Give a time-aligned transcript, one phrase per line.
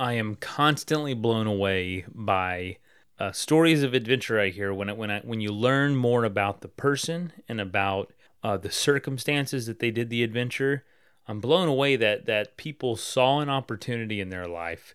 [0.00, 2.78] I am constantly blown away by
[3.18, 6.62] uh, stories of adventure I hear when it, when I, when you learn more about
[6.62, 8.10] the person and about
[8.42, 10.84] uh, the circumstances that they did the adventure.
[11.28, 14.94] I'm blown away that that people saw an opportunity in their life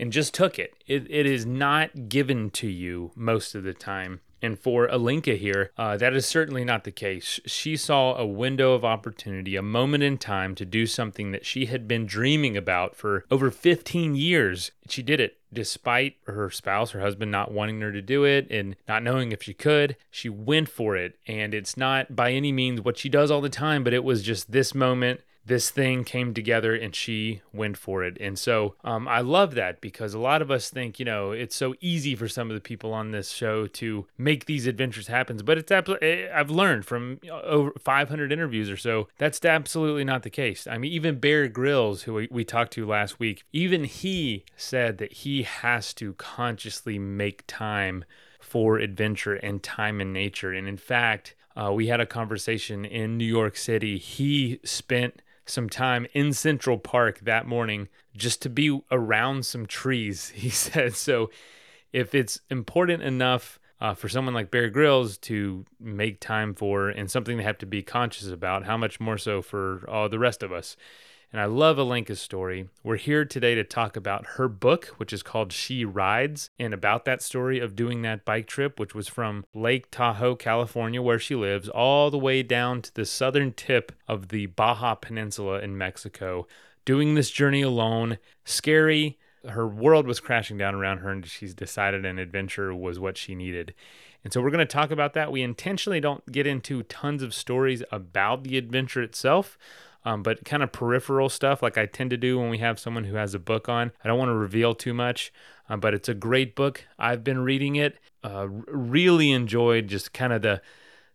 [0.00, 0.74] and just took it.
[0.84, 4.20] It, it is not given to you most of the time.
[4.42, 7.40] And for Alenka here, uh, that is certainly not the case.
[7.46, 11.66] She saw a window of opportunity, a moment in time to do something that she
[11.66, 14.70] had been dreaming about for over 15 years.
[14.88, 18.76] She did it despite her spouse, her husband, not wanting her to do it and
[18.88, 19.96] not knowing if she could.
[20.10, 21.18] She went for it.
[21.26, 24.22] And it's not by any means what she does all the time, but it was
[24.22, 28.16] just this moment this thing came together and she went for it.
[28.20, 31.56] And so um, I love that because a lot of us think, you know, it's
[31.56, 35.38] so easy for some of the people on this show to make these adventures happen.
[35.44, 40.22] But it's absolutely, eh, I've learned from over 500 interviews or so, that's absolutely not
[40.22, 40.66] the case.
[40.66, 44.98] I mean, even Bear Grylls, who we, we talked to last week, even he said
[44.98, 48.04] that he has to consciously make time
[48.40, 50.52] for adventure and time in nature.
[50.52, 53.98] And in fact, uh, we had a conversation in New York City.
[53.98, 60.28] He spent some time in Central Park that morning just to be around some trees,
[60.34, 60.94] he said.
[60.94, 61.30] So
[61.92, 67.10] if it's important enough uh, for someone like Bear Grylls to make time for and
[67.10, 70.42] something they have to be conscious about, how much more so for all the rest
[70.42, 70.76] of us?
[71.32, 72.68] And I love Alenka's story.
[72.82, 77.04] We're here today to talk about her book, which is called She Rides, and about
[77.04, 81.36] that story of doing that bike trip, which was from Lake Tahoe, California, where she
[81.36, 86.48] lives, all the way down to the southern tip of the Baja Peninsula in Mexico.
[86.84, 89.16] Doing this journey alone, scary.
[89.48, 93.36] Her world was crashing down around her, and she's decided an adventure was what she
[93.36, 93.72] needed.
[94.24, 95.30] And so we're going to talk about that.
[95.30, 99.56] We intentionally don't get into tons of stories about the adventure itself
[100.04, 103.04] um, but kind of peripheral stuff like I tend to do when we have someone
[103.04, 103.92] who has a book on.
[104.02, 105.32] I don't want to reveal too much,
[105.68, 106.84] uh, but it's a great book.
[106.98, 107.98] I've been reading it.
[108.22, 110.60] Uh, really enjoyed just kind of the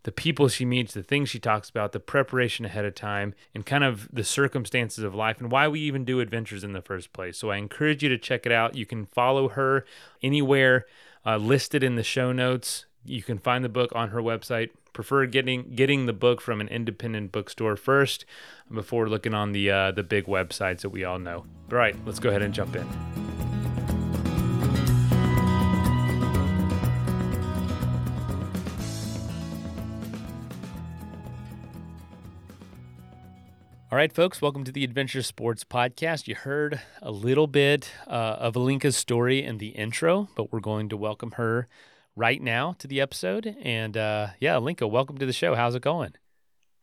[0.03, 3.65] the people she meets, the things she talks about, the preparation ahead of time, and
[3.65, 7.11] kind of the circumstances of life and why we even do adventures in the first
[7.11, 7.39] place.
[7.39, 8.75] So I encourage you to check it out.
[8.75, 9.83] You can follow her
[10.21, 10.85] anywhere
[11.25, 12.85] uh, listed in the show notes.
[13.07, 14.71] You can find the book on her website.
[14.91, 18.25] Prefer getting getting the book from an independent bookstore first
[18.73, 21.45] before looking on the uh, the big websites that we all know.
[21.71, 22.87] All right, let's go ahead and jump in.
[33.91, 36.27] All right, folks, welcome to the Adventure Sports Podcast.
[36.27, 40.89] You heard a little bit uh, of Alenka's story in the intro, but we're going
[40.89, 41.67] to welcome her
[42.15, 43.55] right now to the episode.
[43.61, 45.55] And uh, yeah, Alenka, welcome to the show.
[45.55, 46.13] How's it going?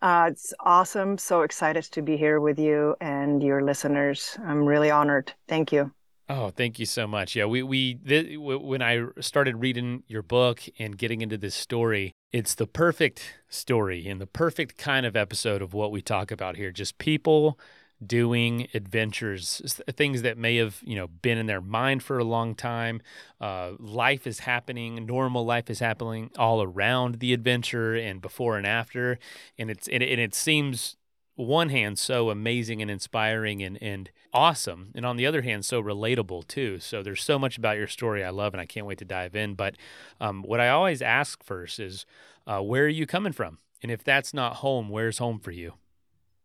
[0.00, 1.16] Uh, it's awesome.
[1.16, 4.36] So excited to be here with you and your listeners.
[4.44, 5.32] I'm really honored.
[5.48, 5.92] Thank you.
[6.28, 7.36] Oh, thank you so much.
[7.36, 12.12] Yeah, we we th- when I started reading your book and getting into this story,
[12.32, 16.56] it's the perfect story and the perfect kind of episode of what we talk about
[16.56, 16.70] here.
[16.70, 17.58] Just people
[18.06, 22.54] doing adventures, things that may have you know been in their mind for a long
[22.54, 23.00] time.
[23.40, 28.66] Uh, life is happening, normal life is happening all around the adventure and before and
[28.66, 29.18] after,
[29.58, 30.96] and it's and it, and it seems
[31.34, 35.82] one hand so amazing and inspiring and and awesome, and on the other hand so
[35.82, 36.78] relatable too.
[36.80, 39.34] So there's so much about your story I love, and I can't wait to dive
[39.34, 39.54] in.
[39.54, 39.76] But
[40.20, 42.06] um, what I always ask first is,
[42.46, 43.58] uh, where are you coming from?
[43.82, 45.74] And if that's not home, where's home for you?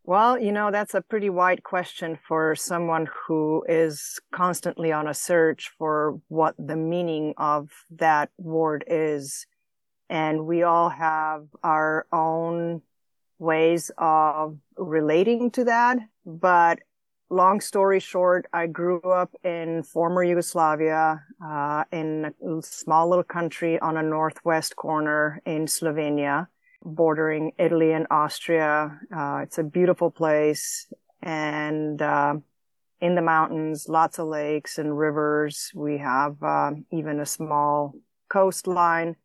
[0.07, 5.13] Well, you know, that's a pretty wide question for someone who is constantly on a
[5.13, 9.45] search for what the meaning of that word is.
[10.09, 12.84] And we all have our own
[13.38, 15.98] ways of relating to that.
[16.25, 16.80] But
[17.30, 23.77] long story short, I grew up in former Yugoslavia, uh, in a small little country
[23.80, 26.48] on a northwest corner in Slovenia
[26.88, 29.00] bordering Italy and Austria.
[29.16, 30.88] Uh, it's a beautiful place
[31.22, 32.36] and uh,
[33.01, 35.72] in the mountains, lots of lakes and rivers.
[35.75, 37.94] We have uh, even a small
[38.30, 39.16] coastline.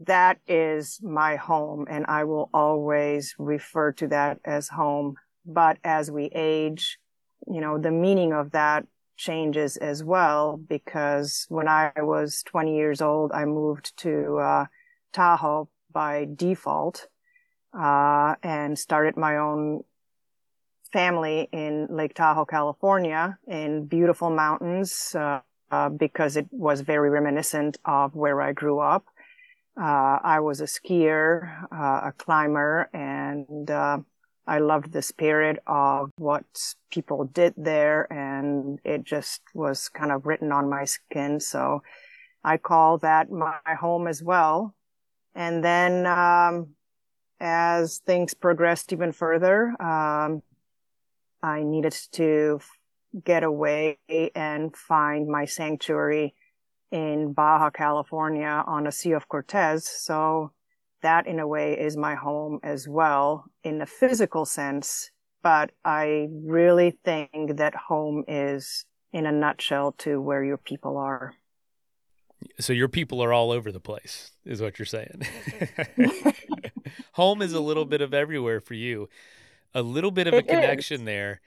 [0.00, 5.14] That is my home, and I will always refer to that as home.
[5.46, 6.98] But as we age,
[7.46, 8.86] you know, the meaning of that
[9.16, 14.64] changes as well because when I was 20 years old, I moved to uh,
[15.12, 17.08] Tahoe by default
[17.72, 19.84] uh, and started my own
[20.92, 27.78] family in Lake Tahoe, California, in beautiful mountains, uh, uh, because it was very reminiscent
[27.86, 29.06] of where I grew up.
[29.80, 33.98] Uh, I was a skier, uh, a climber, and uh,
[34.46, 36.44] I loved the spirit of what
[36.90, 41.40] people did there and it just was kind of written on my skin.
[41.40, 41.82] So
[42.44, 44.74] I call that my home as well.
[45.34, 46.74] And then, um,
[47.40, 50.42] as things progressed even further, um,
[51.42, 52.60] I needed to
[53.22, 53.98] get away
[54.34, 56.34] and find my sanctuary
[56.90, 59.88] in Baja California on the Sea of Cortez.
[59.88, 60.52] So
[61.02, 65.10] that in a way is my home as well in the physical sense.
[65.42, 71.34] But I really think that home is in a nutshell to where your people are.
[72.60, 75.22] So your people are all over the place, is what you're saying.
[77.14, 79.08] home is a little bit of everywhere for you.
[79.74, 81.06] A little bit of a connection is.
[81.06, 81.40] there.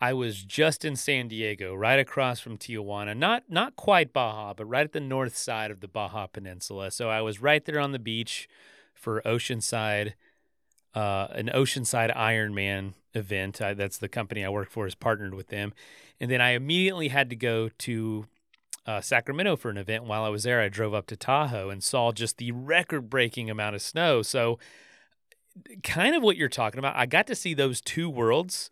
[0.00, 3.16] I was just in San Diego, right across from Tijuana.
[3.16, 6.90] Not not quite Baja, but right at the north side of the Baja Peninsula.
[6.90, 8.48] So I was right there on the beach
[8.94, 10.14] for Oceanside,
[10.94, 13.60] uh, an Oceanside Ironman event.
[13.60, 15.74] I, that's the company I work for is partnered with them,
[16.18, 18.26] and then I immediately had to go to
[18.86, 20.04] uh, Sacramento for an event.
[20.04, 23.76] While I was there, I drove up to Tahoe and saw just the record-breaking amount
[23.76, 24.22] of snow.
[24.22, 24.58] So,
[25.82, 26.96] kind of what you're talking about.
[26.96, 28.70] I got to see those two worlds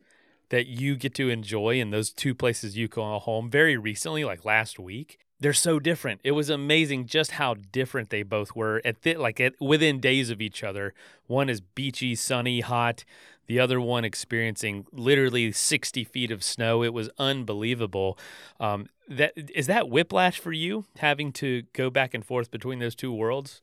[0.50, 4.44] that you get to enjoy in those two places you call home very recently, like
[4.44, 6.20] last week they're so different.
[6.24, 10.30] It was amazing just how different they both were at th- like at, within days
[10.30, 10.94] of each other.
[11.26, 13.04] One is beachy, sunny, hot.
[13.48, 16.82] The other one experiencing literally 60 feet of snow.
[16.82, 18.18] It was unbelievable.
[18.60, 22.94] Um, that is that whiplash for you, having to go back and forth between those
[22.94, 23.62] two worlds.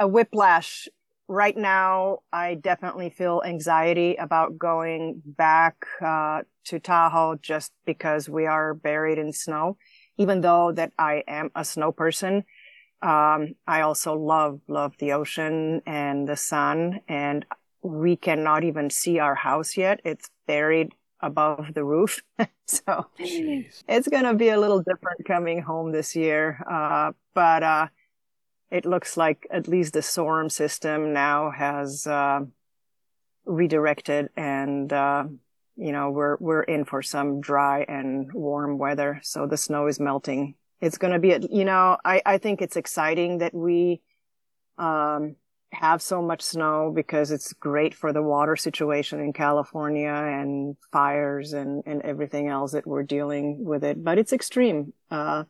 [0.00, 0.88] A whiplash.
[1.30, 8.46] Right now, I definitely feel anxiety about going back uh, to Tahoe just because we
[8.46, 9.76] are buried in snow
[10.18, 12.44] even though that I am a snow person,
[13.00, 17.46] um, I also love, love the ocean and the sun and
[17.82, 20.00] we cannot even see our house yet.
[20.04, 22.22] It's buried above the roof.
[22.66, 23.82] so Jeez.
[23.88, 26.62] it's going to be a little different coming home this year.
[26.70, 27.86] Uh, but, uh,
[28.70, 32.40] it looks like at least the storm system now has, uh,
[33.46, 35.24] redirected and, uh,
[35.76, 39.20] you know, we're, we're in for some dry and warm weather.
[39.22, 40.54] So the snow is melting.
[40.80, 44.02] It's going to be, you know, I, I think it's exciting that we,
[44.76, 45.36] um,
[45.72, 51.52] have so much snow because it's great for the water situation in California and fires
[51.52, 54.02] and, and everything else that we're dealing with it.
[54.02, 54.92] But it's extreme.
[55.10, 55.44] Uh,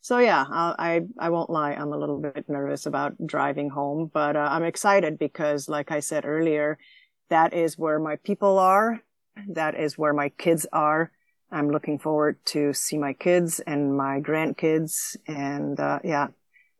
[0.00, 1.72] so yeah, I, I won't lie.
[1.72, 6.00] I'm a little bit nervous about driving home, but uh, I'm excited because like I
[6.00, 6.78] said earlier,
[7.30, 9.00] that is where my people are
[9.48, 11.10] that is where my kids are.
[11.50, 15.16] I'm looking forward to see my kids and my grandkids.
[15.26, 16.28] And uh, yeah,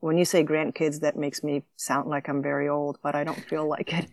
[0.02, 3.38] when you say grandkids, that makes me sound like I'm very old, but I don't
[3.44, 4.10] feel like it.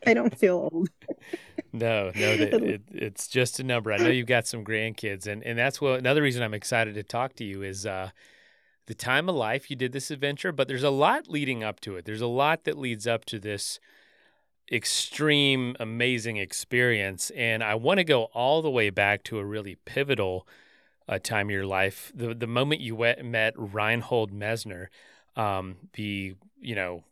[0.06, 0.88] I don't feel old.
[1.74, 3.92] no, no, it, it's just a number.
[3.92, 7.02] I know you've got some grandkids, and and that's what another reason I'm excited to
[7.02, 7.86] talk to you is.
[7.86, 8.10] Uh,
[8.86, 11.96] the time of life you did this adventure, but there's a lot leading up to
[11.96, 12.04] it.
[12.04, 13.80] There's a lot that leads up to this
[14.70, 17.30] extreme, amazing experience.
[17.30, 20.46] And I want to go all the way back to a really pivotal
[21.08, 22.12] uh, time of your life.
[22.14, 24.86] The the moment you met Reinhold Messner,
[25.36, 27.04] um, the you know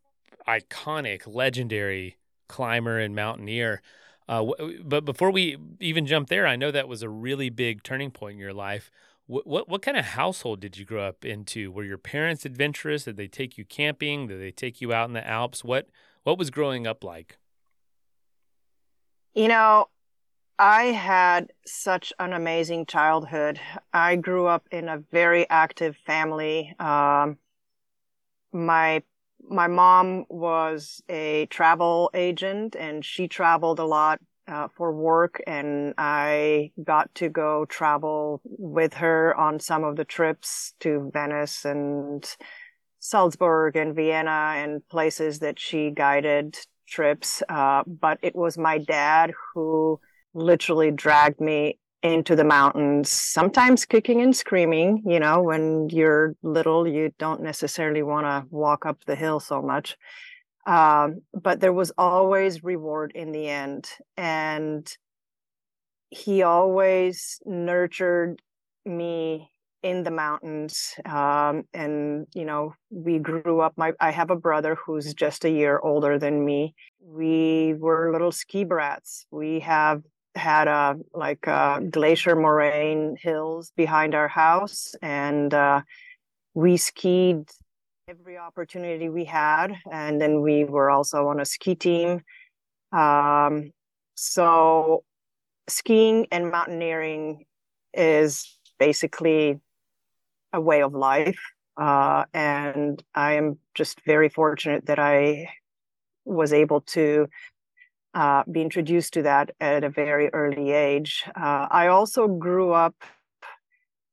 [0.48, 2.16] iconic, legendary
[2.48, 3.82] climber and mountaineer.
[4.28, 7.82] Uh, w- but before we even jump there, I know that was a really big
[7.82, 8.90] turning point in your life.
[9.26, 11.70] What, what what kind of household did you grow up into?
[11.70, 13.04] Were your parents adventurous?
[13.04, 14.26] Did they take you camping?
[14.26, 15.64] Did they take you out in the Alps?
[15.64, 15.88] What
[16.24, 17.38] what was growing up like?
[19.34, 19.88] You know,
[20.58, 23.58] I had such an amazing childhood.
[23.92, 26.74] I grew up in a very active family.
[26.78, 27.38] Um,
[28.54, 29.02] my
[29.46, 34.18] my mom was a travel agent and she traveled a lot
[34.48, 40.04] uh, for work and I got to go travel with her on some of the
[40.04, 42.24] trips to Venice and
[43.00, 46.56] Salzburg and Vienna and places that she guided
[46.88, 47.42] trips.
[47.48, 50.00] Uh, but it was my dad who
[50.32, 55.02] literally dragged me into the mountains, sometimes kicking and screaming.
[55.06, 59.62] You know, when you're little, you don't necessarily want to walk up the hill so
[59.62, 59.96] much.
[60.66, 63.88] Um, but there was always reward in the end.
[64.18, 64.86] And
[66.10, 68.40] he always nurtured
[68.84, 69.50] me
[69.82, 74.76] in the mountains um, and you know we grew up my i have a brother
[74.86, 80.02] who's just a year older than me we were little ski brats we have
[80.34, 85.80] had a like a glacier moraine hills behind our house and uh,
[86.54, 87.48] we skied
[88.08, 92.20] every opportunity we had and then we were also on a ski team
[92.92, 93.72] um,
[94.14, 95.04] so
[95.68, 97.44] skiing and mountaineering
[97.92, 99.58] is basically
[100.52, 101.40] a way of life.
[101.76, 105.48] Uh, and I am just very fortunate that I
[106.24, 107.26] was able to
[108.14, 111.24] uh, be introduced to that at a very early age.
[111.36, 112.94] Uh, I also grew up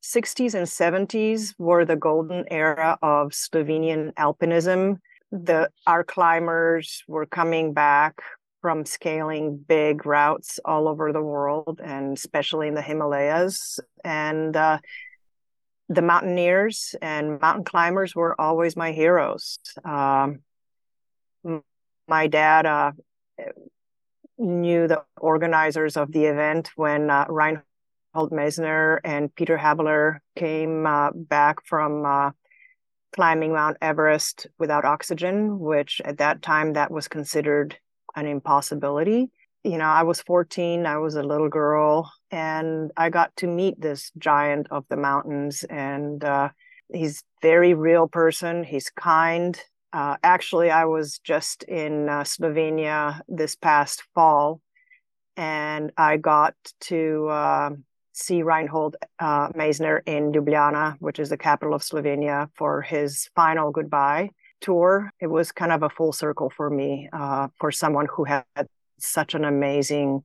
[0.04, 5.00] 60s and 70s were the golden era of Slovenian alpinism.
[5.32, 8.22] The our climbers were coming back
[8.62, 13.80] from scaling big routes all over the world and especially in the Himalayas.
[14.04, 14.80] And uh,
[15.90, 19.60] the mountaineers and mountain climbers were always my heroes.
[19.84, 20.40] Um,
[22.08, 22.92] my dad uh,
[24.42, 31.12] knew the organizers of the event when uh, Reinhold Messner and Peter Habeler came uh,
[31.14, 32.32] back from uh,
[33.14, 37.78] climbing Mount Everest without oxygen, which at that time that was considered
[38.16, 39.30] an impossibility.
[39.64, 43.80] You know, I was 14, I was a little girl, and I got to meet
[43.80, 45.64] this giant of the mountains.
[45.70, 46.50] And uh,
[46.92, 48.64] he's very real person.
[48.64, 49.60] He's kind.
[49.94, 54.62] Uh, actually, I was just in uh, Slovenia this past fall,
[55.36, 57.70] and I got to uh,
[58.14, 63.72] see Reinhold uh, Messner in Ljubljana, which is the capital of Slovenia, for his final
[63.72, 64.30] goodbye
[64.62, 65.12] tour.
[65.20, 68.46] It was kind of a full circle for me, uh, for someone who had
[69.00, 70.24] such an amazing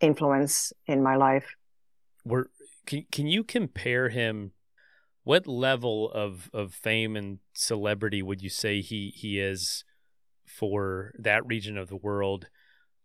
[0.00, 1.46] influence in my life.
[2.24, 2.50] Were
[2.86, 4.52] can can you compare him?
[5.28, 9.84] What level of of fame and celebrity would you say he he is
[10.46, 12.48] for that region of the world?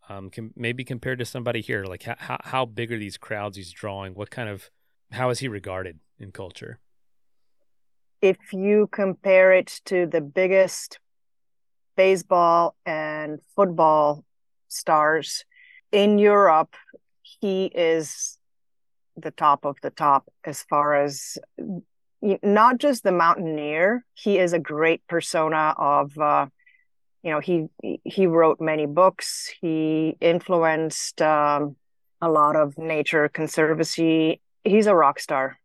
[0.09, 3.71] Um, can, maybe compared to somebody here, like how how big are these crowds he's
[3.71, 4.13] drawing?
[4.13, 4.69] What kind of
[5.11, 6.79] how is he regarded in culture?
[8.23, 10.97] if you compare it to the biggest
[11.97, 14.23] baseball and football
[14.69, 15.43] stars
[15.91, 16.73] in Europe,
[17.21, 18.37] he is
[19.17, 21.37] the top of the top as far as
[22.41, 24.05] not just the mountaineer.
[24.13, 26.47] He is a great persona of, uh,
[27.21, 27.67] you know, he
[28.03, 29.53] he wrote many books.
[29.61, 31.75] He influenced um,
[32.21, 34.41] a lot of nature conservancy.
[34.63, 35.57] He's a rock star,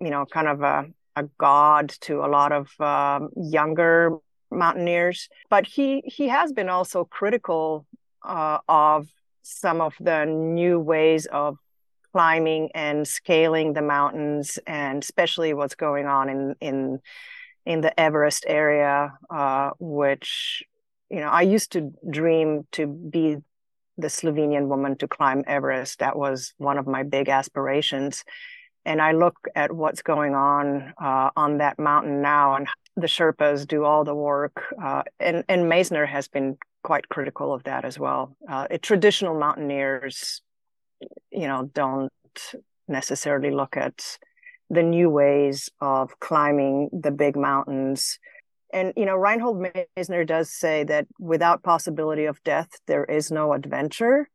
[0.00, 4.18] you know, kind of a a god to a lot of um, younger
[4.50, 5.28] mountaineers.
[5.50, 7.86] But he he has been also critical
[8.22, 9.08] uh, of
[9.42, 11.58] some of the new ways of
[12.14, 17.00] climbing and scaling the mountains, and especially what's going on in in
[17.66, 20.62] in the Everest area, uh, which
[21.10, 23.36] you know I used to dream to be
[23.98, 25.98] the Slovenian woman to climb Everest.
[25.98, 28.24] That was one of my big aspirations
[28.84, 33.66] and I look at what's going on uh, on that mountain now, and the Sherpas
[33.66, 37.98] do all the work, uh, and and Messner has been quite critical of that as
[37.98, 38.36] well.
[38.48, 40.42] Uh, it, traditional mountaineers,
[41.30, 42.12] you know, don't
[42.88, 44.18] necessarily look at
[44.70, 48.18] the new ways of climbing the big mountains.
[48.72, 49.64] And you know, Reinhold
[49.96, 54.28] Messner does say that without possibility of death, there is no adventure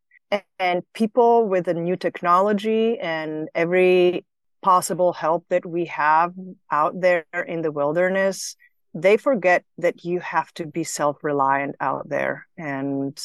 [0.59, 4.25] and people with a new technology and every
[4.61, 6.33] possible help that we have
[6.71, 8.55] out there in the wilderness,
[8.93, 12.47] they forget that you have to be self reliant out there.
[12.57, 13.17] And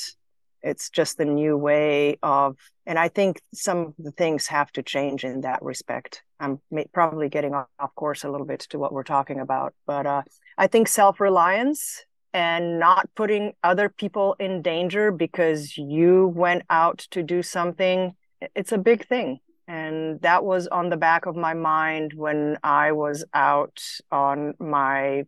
[0.64, 2.56] it's just the new way of,
[2.86, 6.22] and I think some of the things have to change in that respect.
[6.40, 6.60] I'm
[6.92, 10.22] probably getting off course a little bit to what we're talking about, but uh,
[10.58, 16.98] I think self reliance and not putting other people in danger because you went out
[17.10, 18.14] to do something,
[18.56, 22.92] it's a big thing and that was on the back of my mind when i
[22.92, 25.24] was out on my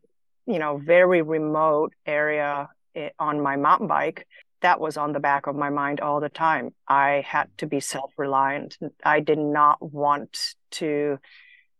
[0.46, 4.26] you know very remote area eh, on my mountain bike
[4.60, 7.80] that was on the back of my mind all the time i had to be
[7.80, 11.18] self-reliant i did not want to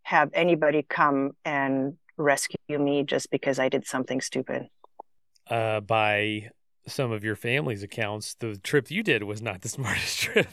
[0.03, 4.69] have anybody come and rescue me just because i did something stupid
[5.49, 6.51] uh, by
[6.87, 10.49] some of your family's accounts, the trip you did was not the smartest trip.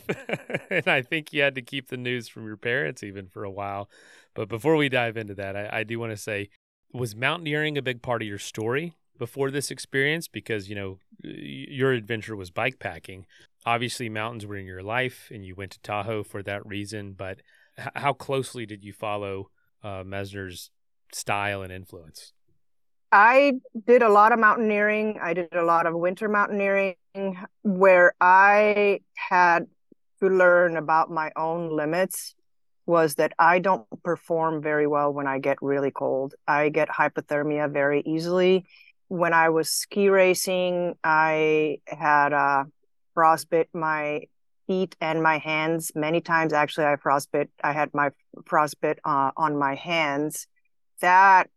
[0.69, 3.51] and I think you had to keep the news from your parents even for a
[3.51, 3.89] while.
[4.33, 6.49] But before we dive into that, I, I do want to say
[6.91, 10.27] was mountaineering a big part of your story before this experience?
[10.27, 13.25] Because, you know, your adventure was bike packing.
[13.65, 17.13] Obviously, mountains were in your life and you went to Tahoe for that reason.
[17.13, 17.41] But
[17.95, 19.49] how closely did you follow
[19.83, 20.69] uh, Messner's
[21.11, 22.33] style and influence?
[23.11, 23.53] I
[23.85, 25.19] did a lot of mountaineering.
[25.21, 26.95] I did a lot of winter mountaineering
[27.61, 29.67] where I had
[30.19, 32.33] to learn about my own limits
[32.85, 36.33] was that I don't perform very well when I get really cold.
[36.47, 38.65] I get hypothermia very easily.
[39.13, 42.65] When I was ski racing, I had a
[43.15, 44.21] frostbit my
[44.65, 46.51] feet and my hands many times.
[46.51, 47.49] Actually, I frostbit.
[47.63, 48.09] I had my
[48.49, 50.47] frostbit uh, on my hands.
[51.01, 51.51] That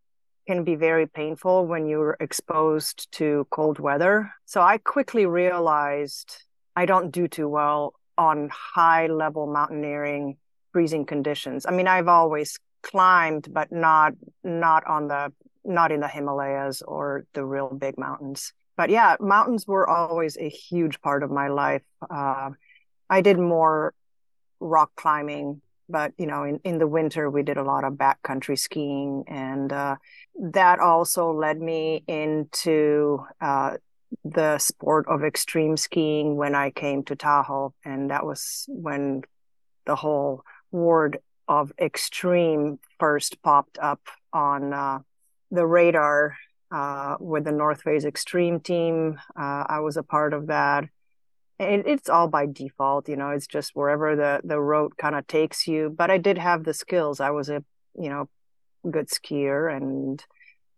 [0.45, 4.31] can be very painful when you're exposed to cold weather.
[4.45, 6.43] So I quickly realized
[6.75, 10.37] I don't do too well on high level mountaineering
[10.73, 11.65] freezing conditions.
[11.65, 15.33] I mean, I've always climbed, but not not on the
[15.67, 18.53] not in the Himalayas or the real big mountains.
[18.75, 21.83] But yeah, mountains were always a huge part of my life.
[22.09, 22.51] Uh,
[23.09, 23.93] I did more
[24.59, 28.57] rock climbing, but you know, in, in the winter we did a lot of backcountry
[28.57, 29.95] skiing, and uh,
[30.39, 33.77] that also led me into uh,
[34.23, 39.23] the sport of extreme skiing when I came to Tahoe, and that was when
[39.85, 44.01] the whole word of extreme first popped up
[44.33, 44.99] on uh,
[45.51, 46.35] the radar
[46.71, 49.19] uh, with the North Face Extreme team.
[49.35, 50.85] Uh, I was a part of that.
[51.59, 53.29] It, it's all by default, you know.
[53.29, 55.93] It's just wherever the the road kind of takes you.
[55.95, 57.19] But I did have the skills.
[57.19, 57.63] I was a
[57.99, 58.29] you know
[58.89, 60.23] good skier and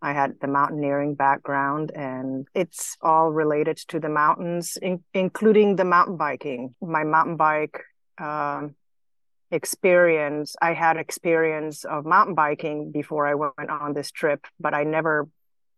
[0.01, 5.83] I had the mountaineering background, and it's all related to the mountains, in, including the
[5.83, 6.73] mountain biking.
[6.81, 7.81] My mountain bike
[8.17, 8.75] um,
[9.51, 14.83] experience, I had experience of mountain biking before I went on this trip, but I
[14.83, 15.27] never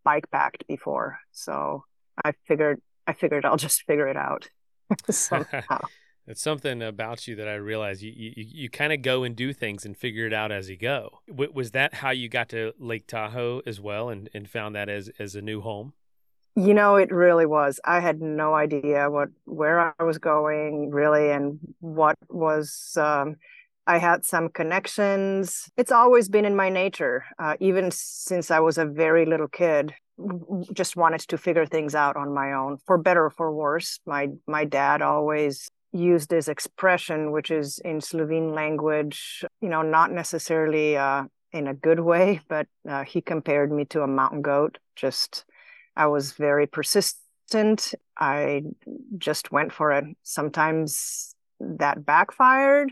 [0.03, 1.19] bike packed before.
[1.31, 1.85] So
[2.23, 4.49] I figured, I figured I'll just figure it out.
[6.27, 9.53] It's something about you that I realize you you, you kind of go and do
[9.53, 11.19] things and figure it out as you go.
[11.27, 14.87] W- was that how you got to Lake Tahoe as well and, and found that
[14.87, 15.93] as, as a new home?
[16.55, 17.79] You know, it really was.
[17.85, 23.37] I had no idea what where I was going really and what was um,
[23.87, 25.69] I had some connections.
[25.75, 29.93] It's always been in my nature, uh, even since I was a very little kid.
[30.73, 33.99] Just wanted to figure things out on my own, for better or for worse.
[34.05, 40.11] My my dad always used this expression, which is in Slovene language, you know, not
[40.11, 44.77] necessarily uh, in a good way, but uh, he compared me to a mountain goat.
[44.95, 45.45] Just,
[45.95, 47.93] I was very persistent.
[48.17, 48.63] I
[49.17, 50.05] just went for it.
[50.23, 52.91] Sometimes that backfired,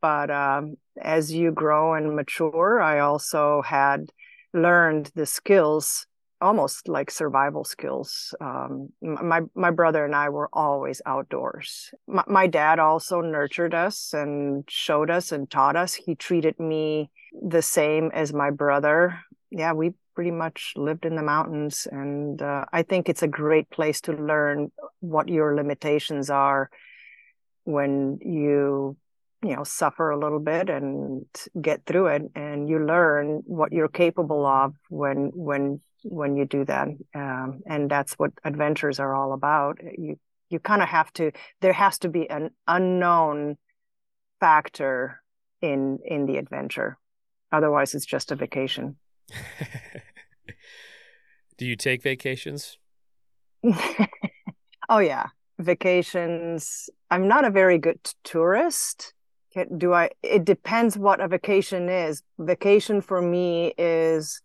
[0.00, 4.10] but um, as you grow and mature, I also had
[4.52, 6.06] learned the skills
[6.40, 8.34] almost like survival skills.
[8.40, 11.90] Um, my my brother and I were always outdoors.
[12.06, 15.94] My, my, dad also nurtured us and showed us and taught us.
[15.94, 17.10] He treated me
[17.42, 19.20] the same as my brother.
[19.50, 23.68] Yeah, we pretty much lived in the mountains, and uh, I think it's a great
[23.70, 26.70] place to learn what your limitations are
[27.64, 28.96] when you
[29.42, 31.24] you know suffer a little bit and
[31.60, 36.64] get through it and you learn what you're capable of when when when you do
[36.64, 39.78] that um, and that's what adventures are all about.
[39.82, 43.56] You you kind of have to there has to be an unknown
[44.40, 45.22] factor
[45.60, 46.98] in in the adventure.
[47.52, 48.96] Otherwise it's just a vacation.
[51.58, 52.78] Do you take vacations?
[54.92, 55.26] Oh yeah.
[55.60, 59.12] Vacations i'm not a very good tourist
[59.76, 62.22] do i it depends what a vacation is.
[62.38, 64.42] Vacation for me is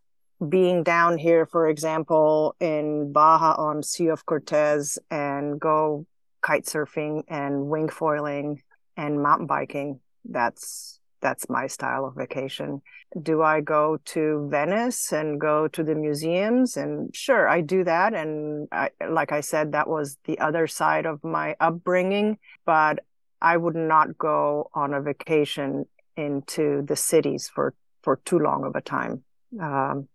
[0.50, 6.06] being down here for example in baja on sea of cortez and go
[6.42, 8.62] kite surfing and wing foiling
[8.98, 10.00] and mountain biking.
[10.26, 12.82] That's that's my style of vacation.
[13.20, 16.78] Do i go to venice and go to the museums?
[16.78, 18.14] And sure i do that.
[18.14, 22.38] And I, like i said that was the other side of my upbringing.
[22.66, 23.00] But
[23.42, 25.86] I would not go on a vacation
[26.18, 29.24] into the cities for for too long of a time.
[29.60, 30.08] Um,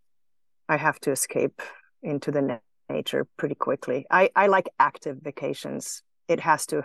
[0.69, 1.61] I have to escape
[2.03, 4.07] into the na- nature pretty quickly.
[4.11, 6.03] I, I like active vacations.
[6.29, 6.85] It has to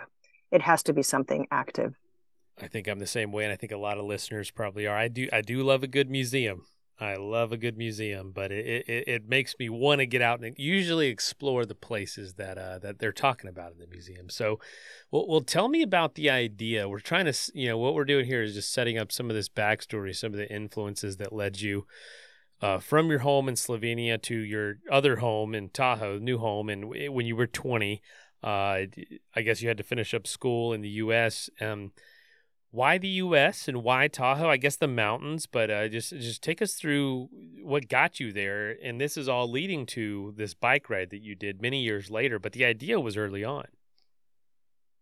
[0.50, 1.94] it has to be something active.
[2.60, 4.96] I think I'm the same way, and I think a lot of listeners probably are.
[4.96, 6.62] I do I do love a good museum.
[6.98, 10.42] I love a good museum, but it, it, it makes me want to get out
[10.42, 14.30] and usually explore the places that uh, that they're talking about in the museum.
[14.30, 14.60] So,
[15.10, 16.88] well, well, tell me about the idea.
[16.88, 19.36] We're trying to, you know, what we're doing here is just setting up some of
[19.36, 21.86] this backstory, some of the influences that led you
[22.62, 26.88] uh, from your home in Slovenia to your other home in Tahoe, new home, and
[26.88, 28.00] when you were 20,
[28.42, 28.46] uh,
[29.34, 31.50] I guess you had to finish up school in the U.S.
[31.60, 31.92] Um,
[32.70, 33.68] why the U.S.
[33.68, 34.48] and why Tahoe?
[34.48, 37.28] I guess the mountains, but uh, just just take us through
[37.62, 38.76] what got you there.
[38.82, 42.38] And this is all leading to this bike ride that you did many years later.
[42.38, 43.66] But the idea was early on.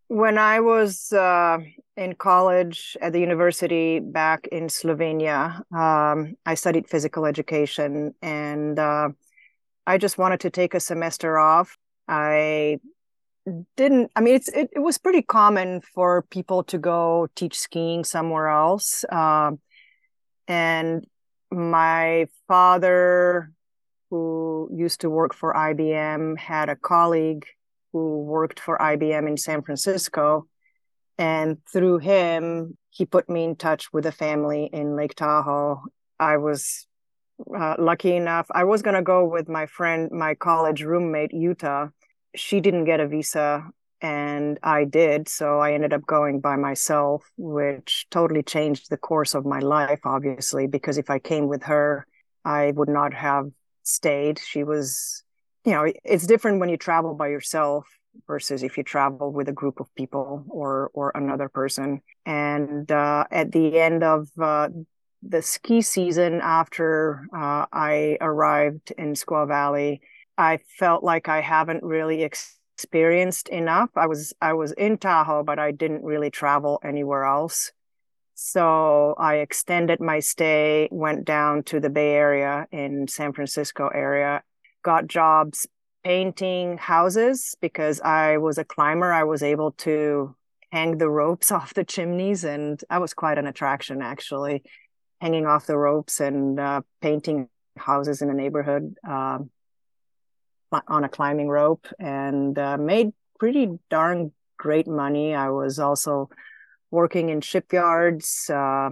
[0.08, 1.58] When I was uh,
[1.96, 9.08] in college at the university back in Slovenia, um, I studied physical education, and uh,
[9.86, 11.76] I just wanted to take a semester off.
[12.06, 12.80] I
[13.76, 18.02] didn't i mean it's it, it was pretty common for people to go teach skiing
[18.04, 19.58] somewhere else um,
[20.48, 21.06] and
[21.50, 23.52] my father
[24.10, 27.44] who used to work for ibm had a colleague
[27.92, 30.46] who worked for ibm in san francisco
[31.18, 35.82] and through him he put me in touch with a family in lake tahoe.
[36.18, 36.86] I was
[37.54, 41.88] uh, lucky enough i was going to go with my friend my college roommate utah
[42.34, 43.64] she didn't get a visa
[44.00, 45.28] and I did.
[45.28, 50.00] So I ended up going by myself, which totally changed the course of my life,
[50.04, 52.06] obviously, because if I came with her,
[52.44, 53.46] I would not have
[53.82, 54.38] stayed.
[54.38, 55.22] She was,
[55.64, 57.86] you know, it's different when you travel by yourself
[58.26, 62.02] versus if you travel with a group of people or or another person.
[62.26, 64.68] And uh, at the end of uh,
[65.22, 70.02] the ski season, after uh, I arrived in Squaw Valley,
[70.36, 73.90] I felt like I haven't really experienced enough.
[73.96, 77.72] I was I was in Tahoe, but I didn't really travel anywhere else.
[78.34, 84.42] So I extended my stay, went down to the Bay Area in San Francisco area,
[84.82, 85.68] got jobs
[86.02, 89.12] painting houses because I was a climber.
[89.12, 90.34] I was able to
[90.72, 94.64] hang the ropes off the chimneys, and I was quite an attraction actually,
[95.20, 98.96] hanging off the ropes and uh, painting houses in the neighborhood.
[99.08, 99.50] Um,
[100.88, 105.34] on a climbing rope and uh, made pretty darn great money.
[105.34, 106.30] I was also
[106.90, 108.90] working in shipyards, uh,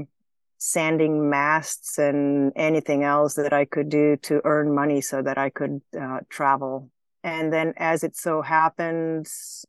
[0.59, 5.51] sanding masts, and anything else that I could do to earn money so that I
[5.51, 6.91] could uh, travel.
[7.25, 9.29] And then, as it so happened,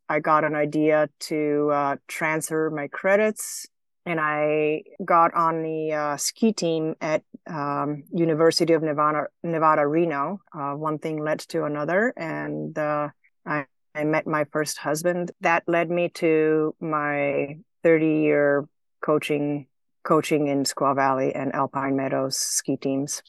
[0.10, 3.68] I got an idea to uh, transfer my credits
[4.06, 10.42] and I got on the uh, ski team at um, University of Nevada, Nevada, Reno.
[10.54, 13.10] Uh, one thing led to another, and uh,
[13.46, 15.32] I, I, met my first husband.
[15.42, 18.68] That led me to my 30-year
[19.02, 19.68] coaching
[20.04, 23.24] coaching in Squaw Valley and Alpine Meadows ski teams.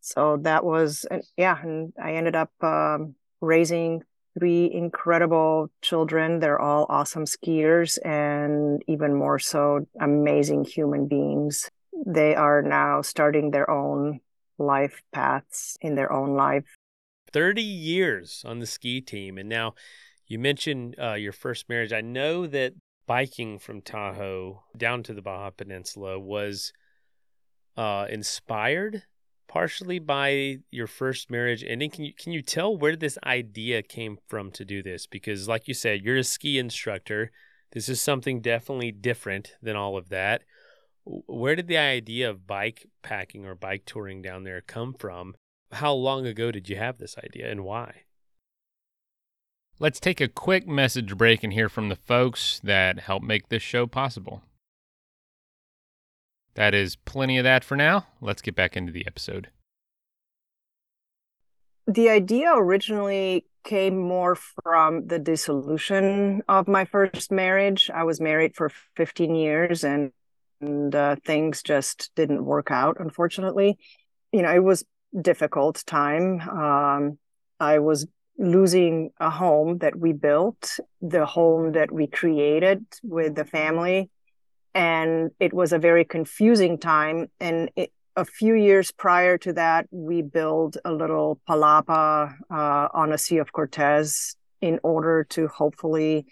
[0.00, 4.02] So that was yeah, and I ended up um, raising
[4.38, 6.40] three incredible children.
[6.40, 11.70] They're all awesome skiers and even more so amazing human beings.
[12.06, 14.20] They are now starting their own
[14.58, 16.64] life paths in their own life.
[17.32, 19.38] 30 years on the ski team.
[19.38, 19.74] And now
[20.26, 21.92] you mentioned uh, your first marriage.
[21.92, 22.74] I know that
[23.06, 26.72] biking from Tahoe down to the Baja Peninsula was
[27.76, 29.02] uh, inspired
[29.52, 31.90] partially by your first marriage ending.
[31.90, 35.06] Can you can you tell where this idea came from to do this?
[35.06, 37.30] Because like you said, you're a ski instructor.
[37.72, 40.42] This is something definitely different than all of that.
[41.04, 45.34] Where did the idea of bike packing or bike touring down there come from?
[45.72, 48.04] How long ago did you have this idea and why?
[49.78, 53.62] Let's take a quick message break and hear from the folks that help make this
[53.62, 54.42] show possible.
[56.54, 58.06] That is plenty of that for now.
[58.20, 59.48] Let's get back into the episode.
[61.86, 67.90] The idea originally came more from the dissolution of my first marriage.
[67.92, 70.12] I was married for 15 years and,
[70.60, 73.78] and uh, things just didn't work out, unfortunately.
[74.32, 74.84] You know, it was
[75.20, 76.40] difficult time.
[76.40, 77.18] Um,
[77.58, 78.06] I was
[78.38, 84.10] losing a home that we built, the home that we created with the family
[84.74, 87.30] and it was a very confusing time.
[87.40, 93.12] And it, a few years prior to that, we built a little palapa uh, on
[93.12, 96.26] a Sea of Cortez in order to hopefully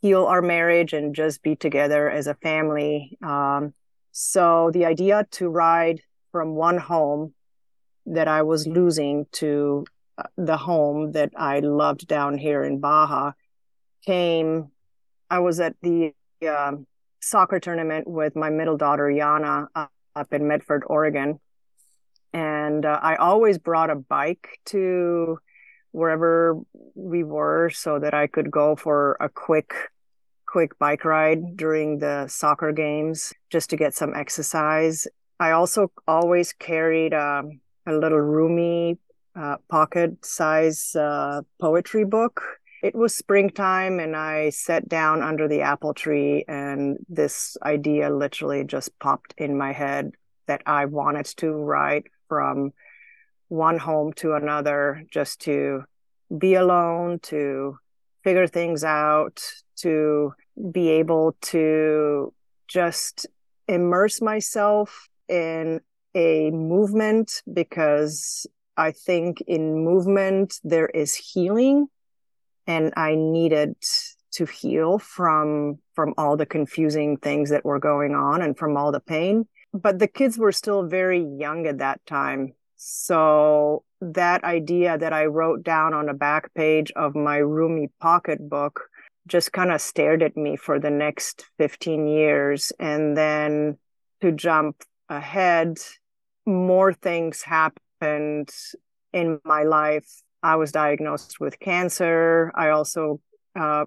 [0.00, 3.16] heal our marriage and just be together as a family.
[3.22, 3.74] Um,
[4.12, 6.00] so the idea to ride
[6.32, 7.34] from one home
[8.06, 9.84] that I was losing to
[10.18, 13.32] uh, the home that I loved down here in Baja
[14.04, 14.70] came.
[15.28, 16.14] I was at the
[16.48, 16.86] um,
[17.26, 21.40] soccer tournament with my middle daughter Yana uh, up in Medford, Oregon,
[22.32, 25.38] and uh, I always brought a bike to
[25.90, 26.60] wherever
[26.94, 29.72] we were so that I could go for a quick
[30.46, 35.08] quick bike ride during the soccer games just to get some exercise.
[35.40, 38.98] I also always carried um, a little Rumi
[39.34, 42.42] uh, pocket size uh, poetry book
[42.86, 48.62] it was springtime and I sat down under the apple tree and this idea literally
[48.62, 50.12] just popped in my head
[50.46, 52.70] that I wanted to write from
[53.48, 55.82] one home to another just to
[56.38, 57.76] be alone, to
[58.22, 59.42] figure things out,
[59.78, 60.32] to
[60.70, 62.32] be able to
[62.68, 63.26] just
[63.66, 65.80] immerse myself in
[66.14, 68.46] a movement because
[68.76, 71.88] I think in movement there is healing
[72.66, 73.76] and I needed
[74.32, 78.92] to heal from from all the confusing things that were going on and from all
[78.92, 79.46] the pain.
[79.72, 82.54] But the kids were still very young at that time.
[82.76, 88.88] So that idea that I wrote down on the back page of my Rumi pocketbook
[89.26, 92.72] just kind of stared at me for the next 15 years.
[92.78, 93.78] And then
[94.20, 95.78] to jump ahead,
[96.44, 98.50] more things happened
[99.12, 100.22] in my life.
[100.46, 102.52] I was diagnosed with cancer.
[102.54, 103.20] I also,
[103.58, 103.86] uh,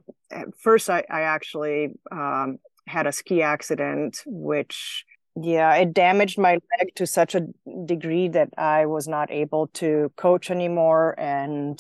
[0.58, 5.06] first, I, I actually um, had a ski accident, which
[5.42, 7.48] yeah, it damaged my leg to such a
[7.86, 11.80] degree that I was not able to coach anymore and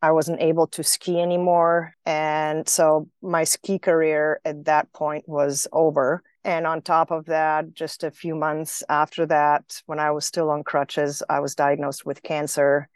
[0.00, 1.94] I wasn't able to ski anymore.
[2.06, 6.22] And so my ski career at that point was over.
[6.44, 10.48] And on top of that, just a few months after that, when I was still
[10.48, 12.88] on crutches, I was diagnosed with cancer.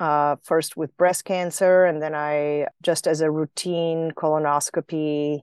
[0.00, 5.40] Uh, first with breast cancer, and then I, just as a routine colonoscopy,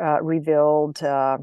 [0.00, 1.38] uh, revealed uh,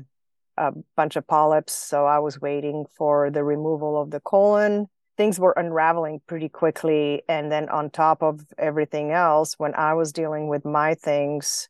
[0.58, 1.74] a bunch of polyps.
[1.74, 4.88] So I was waiting for the removal of the colon.
[5.16, 7.24] Things were unraveling pretty quickly.
[7.30, 11.70] And then on top of everything else, when I was dealing with my things,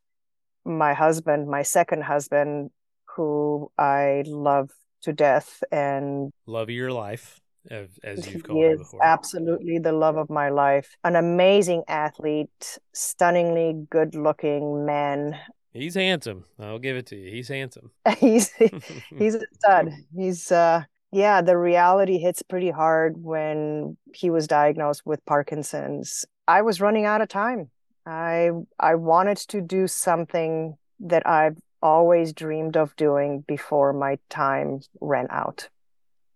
[0.66, 2.72] my husband, my second husband,
[3.16, 4.72] who I love
[5.04, 7.40] to death and love your life,
[7.70, 9.04] as you've called before.
[9.04, 10.96] Absolutely the love of my life.
[11.04, 15.38] An amazing athlete, stunningly good looking man,
[15.74, 16.46] He's handsome.
[16.60, 17.32] I'll give it to you.
[17.32, 17.92] He's handsome.
[18.18, 18.52] he's
[19.18, 19.92] he's a stud.
[20.16, 26.26] He's uh yeah, the reality hits pretty hard when he was diagnosed with Parkinson's.
[26.48, 27.70] I was running out of time.
[28.06, 34.82] I I wanted to do something that I've always dreamed of doing before my time
[35.00, 35.70] ran out.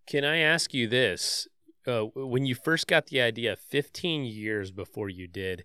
[0.06, 1.48] Can I ask you this?
[1.86, 5.64] Uh, when you first got the idea 15 years before you did,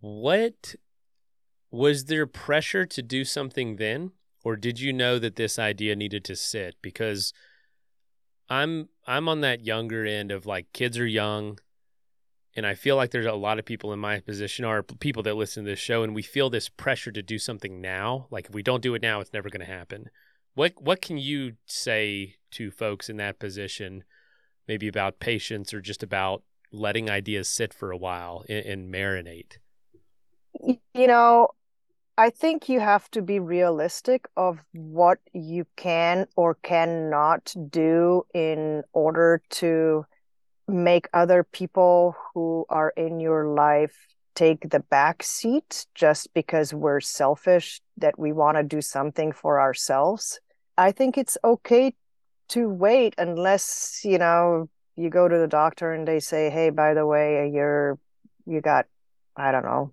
[0.00, 0.74] what
[1.70, 4.12] was there pressure to do something then,
[4.44, 6.76] or did you know that this idea needed to sit?
[6.82, 7.32] Because
[8.48, 11.58] I'm I'm on that younger end of like kids are young,
[12.54, 15.34] and I feel like there's a lot of people in my position or people that
[15.34, 18.28] listen to this show, and we feel this pressure to do something now.
[18.30, 20.10] Like if we don't do it now, it's never going to happen.
[20.56, 24.04] What what can you say to folks in that position,
[24.66, 29.58] maybe about patience or just about letting ideas sit for a while and, and marinate?
[30.94, 31.48] You know,
[32.16, 38.82] I think you have to be realistic of what you can or cannot do in
[38.94, 40.06] order to
[40.66, 43.94] make other people who are in your life
[44.34, 49.60] take the back seat just because we're selfish that we want to do something for
[49.60, 50.40] ourselves.
[50.78, 51.94] I think it's okay
[52.48, 56.94] to wait unless, you know, you go to the doctor and they say, "Hey, by
[56.94, 57.98] the way, you're
[58.46, 58.86] you got
[59.36, 59.92] I don't know,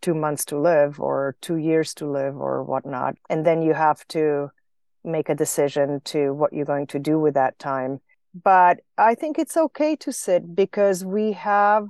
[0.00, 3.16] two months to live or two years to live or whatnot.
[3.28, 4.50] And then you have to
[5.04, 8.00] make a decision to what you're going to do with that time.
[8.34, 11.88] But I think it's okay to sit because we have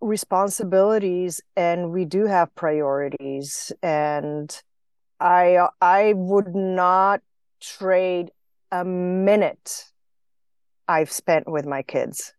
[0.00, 4.62] responsibilities and we do have priorities and
[5.20, 7.20] I I would not
[7.60, 8.30] trade
[8.72, 9.86] a minute
[10.88, 12.32] I've spent with my kids.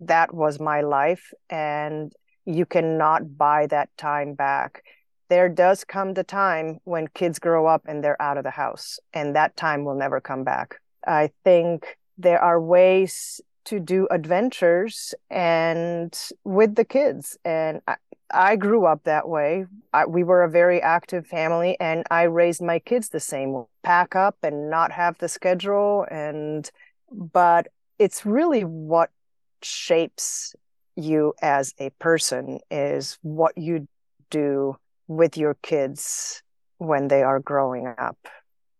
[0.00, 2.12] That was my life and
[2.44, 4.84] you cannot buy that time back.
[5.28, 8.98] There does come the time when kids grow up and they're out of the house,
[9.14, 10.80] and that time will never come back.
[11.06, 17.96] I think there are ways to do adventures and with the kids and I,
[18.32, 19.66] I grew up that way.
[19.92, 23.64] I, we were a very active family, and I raised my kids the same.
[23.82, 26.70] Pack up and not have the schedule, and
[27.10, 29.10] but it's really what
[29.62, 30.54] shapes
[30.96, 33.86] you as a person is what you
[34.30, 34.76] do
[35.08, 36.42] with your kids
[36.78, 38.16] when they are growing up.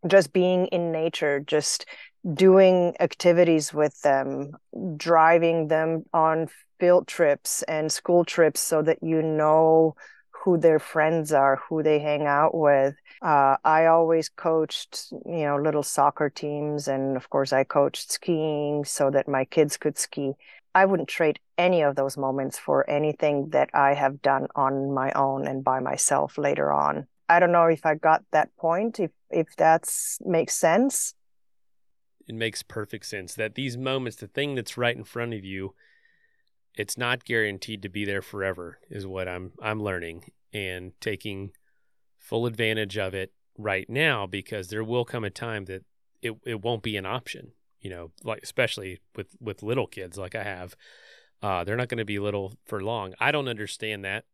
[0.07, 1.87] Just being in nature, just
[2.35, 4.53] doing activities with them,
[4.97, 9.95] driving them on field trips and school trips so that you know
[10.45, 12.95] who their friends are, who they hang out with.
[13.21, 18.85] Uh, I always coached, you know, little soccer teams, and of course, I coached skiing
[18.85, 20.33] so that my kids could ski.
[20.75, 25.13] I wouldn't trade any of those moments for anything that I have done on my
[25.13, 27.07] own and by myself later on.
[27.29, 31.15] I don't know if I got that point, if if that's makes sense.
[32.29, 35.75] It makes perfect sense that these moments, the thing that's right in front of you,
[36.75, 41.51] it's not guaranteed to be there forever, is what I'm I'm learning and taking
[42.19, 45.85] full advantage of it right now because there will come a time that
[46.23, 50.35] it, it won't be an option you know, like especially with with little kids like
[50.35, 50.77] I have.
[51.43, 53.15] Uh, they're not going to be little for long.
[53.19, 54.25] I don't understand that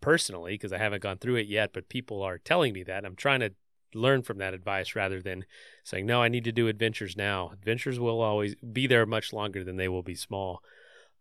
[0.00, 3.04] personally because I haven't gone through it yet, but people are telling me that.
[3.04, 3.52] I'm trying to
[3.96, 5.44] learn from that advice rather than
[5.84, 7.50] saying, no, I need to do adventures now.
[7.52, 10.62] Adventures will always be there much longer than they will be small.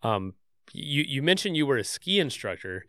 [0.04, 0.34] Um,
[0.74, 2.86] you, you mentioned you were a ski instructor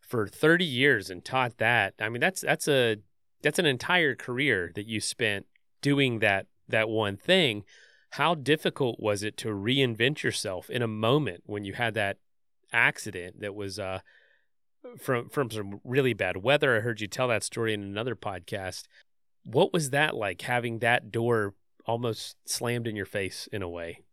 [0.00, 1.94] for 30 years and taught that.
[2.00, 2.96] I mean, that's, that's a,
[3.42, 5.46] that's an entire career that you spent
[5.80, 7.64] doing that, that one thing.
[8.10, 12.18] How difficult was it to reinvent yourself in a moment when you had that
[12.72, 14.00] accident that was, uh,
[14.98, 16.76] from from some really bad weather.
[16.76, 18.84] I heard you tell that story in another podcast.
[19.44, 21.54] What was that like having that door
[21.86, 24.04] almost slammed in your face in a way?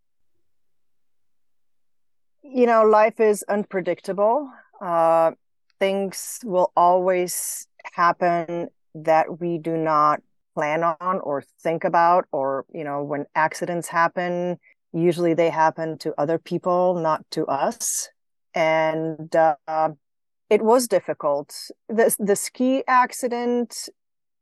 [2.42, 4.50] You know, life is unpredictable.
[4.82, 5.32] Uh,
[5.78, 10.22] things will always happen that we do not
[10.56, 14.58] plan on or think about, or, you know, when accidents happen,
[14.94, 18.10] usually they happen to other people, not to us.
[18.56, 19.90] And uh,
[20.50, 21.54] it was difficult.
[21.88, 23.90] The, the ski accident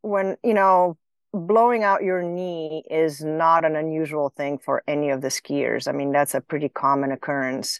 [0.01, 0.97] when you know
[1.33, 5.88] blowing out your knee is not an unusual thing for any of the skiers.
[5.88, 7.79] I mean, that's a pretty common occurrence.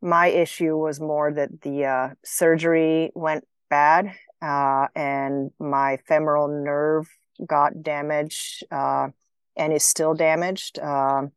[0.00, 7.08] My issue was more that the uh, surgery went bad uh, and my femoral nerve
[7.44, 9.08] got damaged uh,
[9.56, 10.78] and is still damaged.
[10.78, 11.32] Um,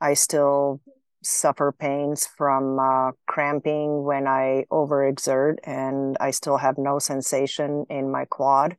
[0.00, 0.80] I still
[1.22, 8.10] suffer pains from uh, cramping when I overexert, and I still have no sensation in
[8.10, 8.76] my quad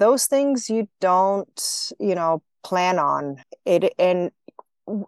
[0.00, 3.42] those things you don't you know plan on.
[3.64, 4.32] It and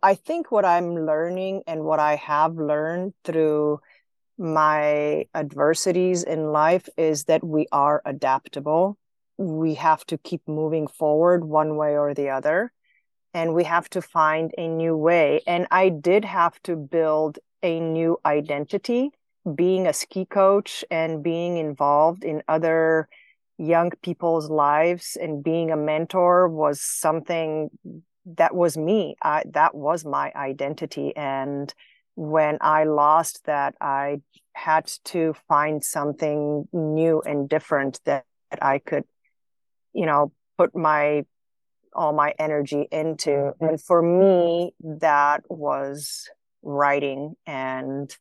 [0.02, 3.80] i think what i'm learning and what i have learned through
[4.38, 8.96] my adversities in life is that we are adaptable.
[9.38, 12.72] We have to keep moving forward one way or the other
[13.34, 15.42] and we have to find a new way.
[15.46, 19.10] And i did have to build a new identity.
[19.54, 23.08] Being a ski coach and being involved in other
[23.58, 27.70] young people's lives and being a mentor was something
[28.24, 29.16] that was me.
[29.22, 31.72] I, that was my identity and
[32.14, 34.20] when i lost that i
[34.52, 39.04] had to find something new and different that, that i could
[39.94, 41.24] you know put my
[41.94, 43.30] all my energy into.
[43.30, 43.64] Mm-hmm.
[43.64, 46.28] And for me that was
[46.62, 48.14] writing and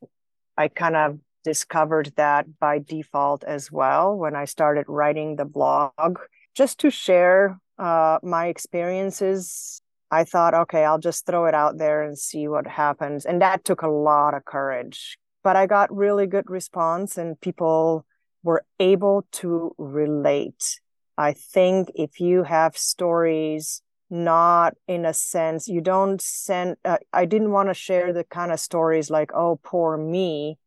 [0.57, 6.19] i kind of discovered that by default as well when I started writing the blog
[6.55, 9.81] just to share uh, my experiences.
[10.11, 13.25] I thought, okay, I'll just throw it out there and see what happens.
[13.25, 15.17] And that took a lot of courage.
[15.43, 18.05] But I got really good response and people
[18.43, 20.79] were able to relate.
[21.17, 27.25] I think if you have stories, not in a sense, you don't send, uh, I
[27.25, 30.57] didn't want to share the kind of stories like, oh, poor me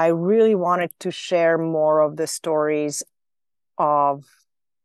[0.00, 3.02] I really wanted to share more of the stories
[3.76, 4.24] of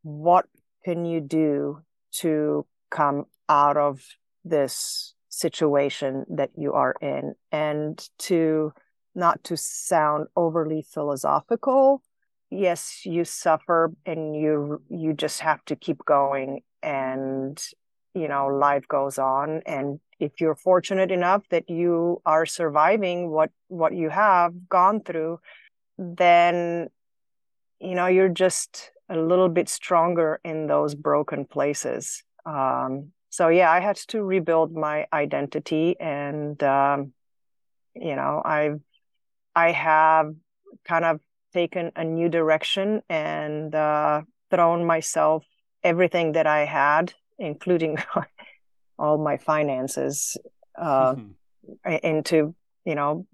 [0.01, 0.45] what
[0.83, 1.79] can you do
[2.19, 4.01] to come out of
[4.43, 7.35] this situation that you are in.
[7.49, 7.97] And
[8.27, 8.73] to
[9.15, 12.01] not to sound overly philosophical
[12.51, 17.63] yes you suffer and you you just have to keep going and
[18.13, 23.51] you know life goes on and if you're fortunate enough that you are surviving what
[23.67, 25.39] what you have gone through
[25.97, 26.89] then
[27.79, 32.23] you know you're just a little bit stronger in those broken places.
[32.43, 37.11] Um, so yeah i had to rebuild my identity and um,
[37.93, 38.79] you know i've
[39.55, 40.33] i have
[40.85, 41.19] kind of
[41.53, 45.43] taken a new direction and uh, thrown myself
[45.83, 47.97] everything that i had including
[48.97, 50.37] all my finances
[50.77, 51.89] uh, mm-hmm.
[52.03, 52.55] into
[52.85, 53.25] you know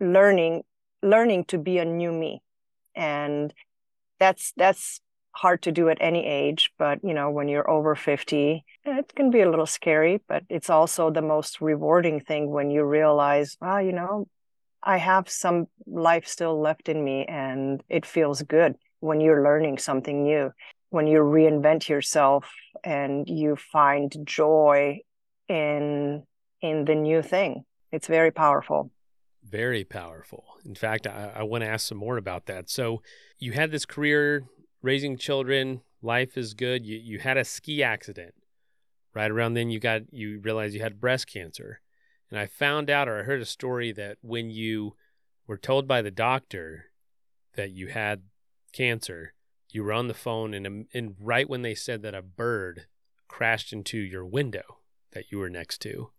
[0.00, 0.62] learning
[1.02, 2.42] learning to be a new me
[2.94, 3.52] and
[4.18, 5.00] that's that's
[5.32, 9.30] hard to do at any age but you know when you're over 50 it can
[9.30, 13.78] be a little scary but it's also the most rewarding thing when you realize ah
[13.78, 14.26] you know
[14.82, 19.78] i have some life still left in me and it feels good when you're learning
[19.78, 20.50] something new
[20.90, 22.52] when you reinvent yourself
[22.82, 24.98] and you find joy
[25.50, 26.22] in
[26.62, 27.64] in the new thing.
[27.90, 28.90] It's very powerful.
[29.44, 30.44] Very powerful.
[30.64, 32.70] In fact i, I want to ask some more about that.
[32.70, 33.02] So
[33.38, 34.44] you had this career
[34.80, 36.86] raising children life is good.
[36.86, 38.34] You, you had a ski accident.
[39.12, 41.80] Right around then you got you realized you had breast cancer.
[42.30, 44.94] And i found out or i heard a story that when you
[45.48, 46.86] were told by the doctor
[47.56, 48.22] that you had
[48.72, 49.34] cancer
[49.72, 52.86] you were on the phone and, and right when they said that a bird
[53.26, 54.79] crashed into your window
[55.12, 56.10] that you were next to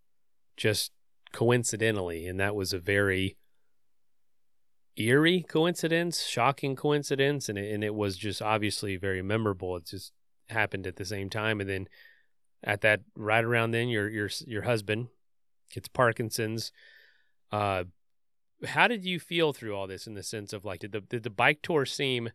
[0.57, 0.91] just
[1.31, 3.37] coincidentally and that was a very
[4.97, 9.75] eerie coincidence, shocking coincidence, and it, and it was just obviously very memorable.
[9.77, 10.11] It just
[10.49, 11.87] happened at the same time, and then
[12.63, 15.07] at that right around then, your your your husband
[15.73, 16.71] gets Parkinson's.
[17.51, 17.85] Uh,
[18.65, 21.23] how did you feel through all this in the sense of like did the did
[21.23, 22.29] the bike tour seem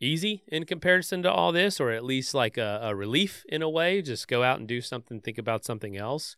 [0.00, 3.68] easy in comparison to all this or at least like a, a relief in a
[3.68, 4.02] way.
[4.02, 6.36] Just go out and do something think about something else.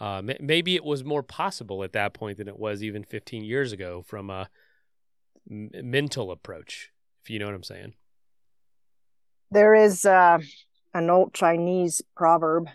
[0.00, 3.44] Uh, m- maybe it was more possible at that point than it was even 15
[3.44, 4.48] years ago from a
[5.50, 6.92] m- mental approach
[7.22, 7.94] if you know what i'm saying.
[9.50, 10.38] There is uh,
[10.94, 12.68] an old chinese proverb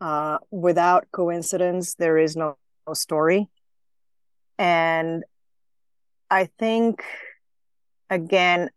[0.00, 2.56] uh, without coincidence there is no,
[2.86, 3.48] no story.
[4.58, 5.24] And
[6.30, 7.04] I think,
[8.10, 8.70] again,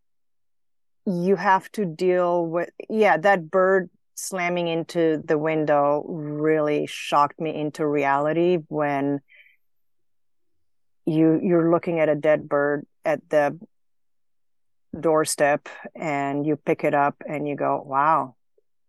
[1.09, 7.55] you have to deal with, yeah, that bird slamming into the window really shocked me
[7.55, 9.21] into reality when
[11.05, 13.57] you you're looking at a dead bird at the
[14.99, 18.35] doorstep and you pick it up and you go wow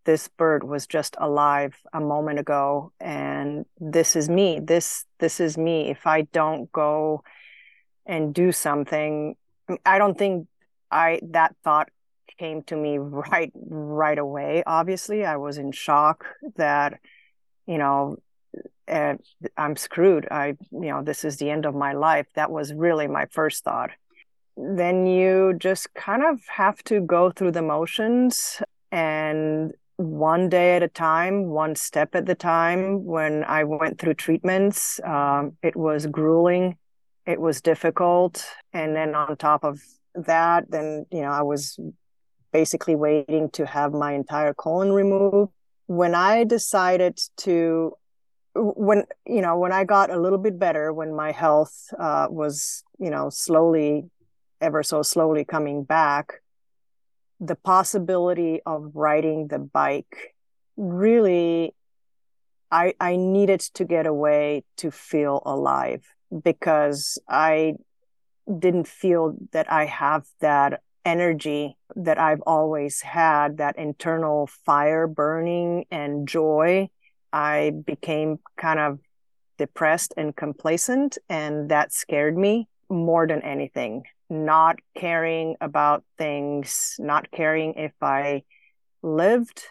[0.05, 4.59] this bird was just alive a moment ago and this is me.
[4.59, 5.89] This this is me.
[5.89, 7.23] If i don't go
[8.05, 9.35] and do something
[9.85, 10.47] i don't think
[10.89, 11.89] i that thought
[12.41, 16.25] came to me right right away obviously i was in shock
[16.55, 16.99] that
[17.67, 18.17] you know
[19.63, 23.07] i'm screwed i you know this is the end of my life that was really
[23.07, 23.91] my first thought
[24.57, 28.61] then you just kind of have to go through the motions
[28.91, 33.05] and one day at a time, one step at the time.
[33.05, 36.77] When I went through treatments, um, it was grueling,
[37.27, 38.43] it was difficult.
[38.73, 39.79] And then on top of
[40.15, 41.79] that, then, you know, I was
[42.51, 45.51] basically waiting to have my entire colon removed.
[45.87, 47.93] When I decided to,
[48.55, 52.83] when, you know, when I got a little bit better, when my health uh, was,
[52.99, 54.09] you know, slowly,
[54.59, 56.41] ever so slowly coming back,
[57.39, 60.35] the possibility of riding the bike
[60.77, 61.73] really
[62.71, 66.05] I I needed to get away to feel alive
[66.43, 67.73] because I
[68.59, 75.85] didn't feel that I have that energy that I've always had, that internal fire burning
[75.91, 76.89] and joy.
[77.33, 78.99] I became kind of
[79.57, 87.29] depressed and complacent, and that scared me more than anything not caring about things, not
[87.31, 88.43] caring if I
[89.03, 89.63] lived.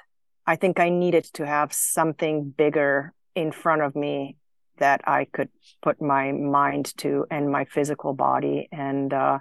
[0.46, 4.36] I think I needed to have something bigger in front of me
[4.76, 5.48] that I could
[5.82, 8.68] put my mind to and my physical body.
[8.70, 9.38] And uh,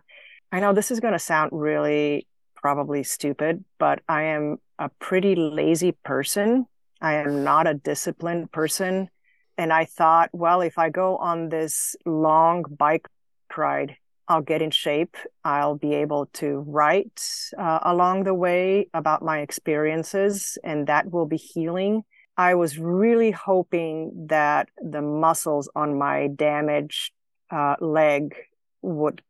[0.52, 5.36] I know this is going to sound really probably stupid, but I am a pretty
[5.36, 6.66] lazy person.
[7.02, 9.10] I am not a disciplined person.
[9.58, 13.08] And I thought, well, if I go on this long bike
[13.56, 13.98] ride
[14.30, 15.18] I'll get in shape.
[15.44, 17.20] I'll be able to write
[17.58, 22.04] uh, along the way about my experiences, and that will be healing.
[22.38, 27.12] I was really hoping that the muscles on my damaged
[27.50, 28.36] uh, leg
[28.84, 29.24] would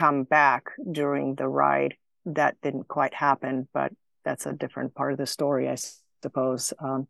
[0.00, 1.94] come back during the ride.
[2.24, 3.92] That didn't quite happen, but
[4.24, 5.76] that's a different part of the story, I
[6.22, 6.72] suppose.
[6.78, 7.06] Um,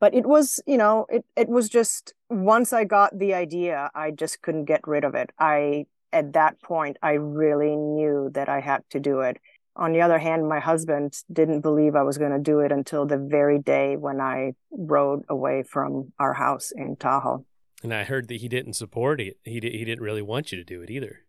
[0.00, 4.10] but it was, you know, it it was just once I got the idea, I
[4.10, 5.30] just couldn't get rid of it.
[5.38, 9.36] I at that point, I really knew that I had to do it.
[9.76, 13.06] On the other hand, my husband didn't believe I was going to do it until
[13.06, 17.44] the very day when I rode away from our house in Tahoe.
[17.82, 19.38] And I heard that he didn't support it.
[19.44, 21.20] He he didn't really want you to do it either.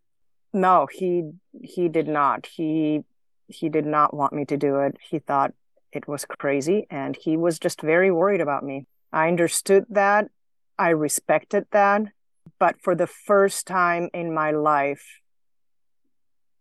[0.54, 1.32] No, he
[1.62, 2.46] he did not.
[2.46, 3.04] He
[3.48, 4.98] he did not want me to do it.
[5.02, 5.54] He thought
[5.92, 8.88] it was crazy and he was just very worried about me.
[9.12, 10.30] I understood that.
[10.78, 12.04] I respected that
[12.60, 15.20] but for the first time in my life,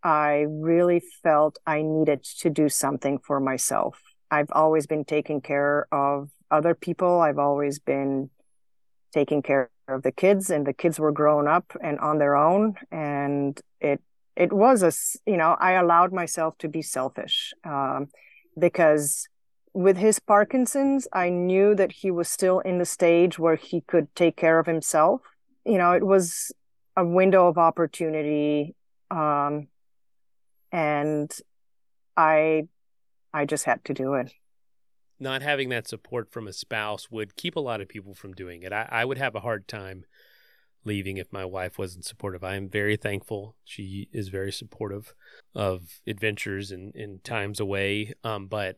[0.02, 4.00] I really felt I needed to do something for myself.
[4.30, 7.20] I've always been taking care of other people.
[7.20, 8.30] I've always been
[9.12, 12.74] taking care of the kids and the kids were grown up and on their own.
[12.90, 14.00] And it,
[14.36, 14.92] it was a,
[15.30, 18.08] you know, I allowed myself to be selfish um,
[18.58, 19.28] because
[19.72, 24.14] with his Parkinson's, I knew that he was still in the stage where he could
[24.14, 25.22] take care of himself
[25.64, 26.52] you know, it was
[26.96, 28.74] a window of opportunity.
[29.10, 29.68] Um,
[30.72, 31.30] and
[32.16, 32.68] I,
[33.32, 34.32] I just had to do it.
[35.20, 38.62] Not having that support from a spouse would keep a lot of people from doing
[38.62, 38.72] it.
[38.72, 40.04] I, I would have a hard time
[40.84, 42.42] leaving if my wife wasn't supportive.
[42.42, 43.54] I am very thankful.
[43.64, 45.14] She is very supportive
[45.54, 48.14] of adventures and, and times away.
[48.24, 48.76] Um, but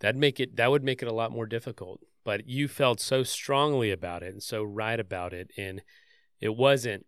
[0.00, 3.22] that make it that would make it a lot more difficult but you felt so
[3.22, 5.82] strongly about it and so right about it and
[6.40, 7.04] it wasn't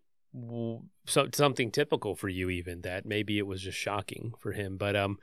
[1.05, 4.77] so, something typical for you, even that maybe it was just shocking for him.
[4.77, 5.17] But um,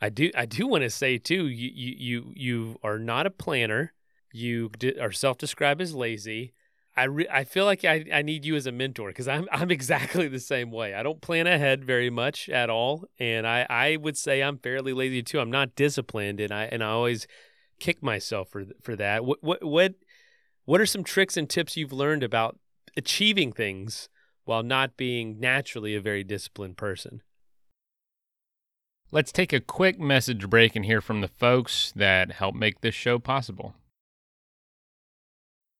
[0.00, 3.30] I do I do want to say too, you you you you are not a
[3.30, 3.92] planner.
[4.32, 4.70] You
[5.00, 6.52] are self-described as lazy.
[6.96, 9.70] I re- I feel like I, I need you as a mentor because I'm I'm
[9.70, 10.94] exactly the same way.
[10.94, 14.92] I don't plan ahead very much at all, and I, I would say I'm fairly
[14.92, 15.40] lazy too.
[15.40, 17.26] I'm not disciplined, and I and I always
[17.78, 19.24] kick myself for for that.
[19.24, 19.94] What what what
[20.64, 22.58] what are some tricks and tips you've learned about
[22.96, 24.08] achieving things
[24.44, 27.22] while not being naturally a very disciplined person?
[29.12, 32.94] Let's take a quick message break and hear from the folks that help make this
[32.94, 33.74] show possible.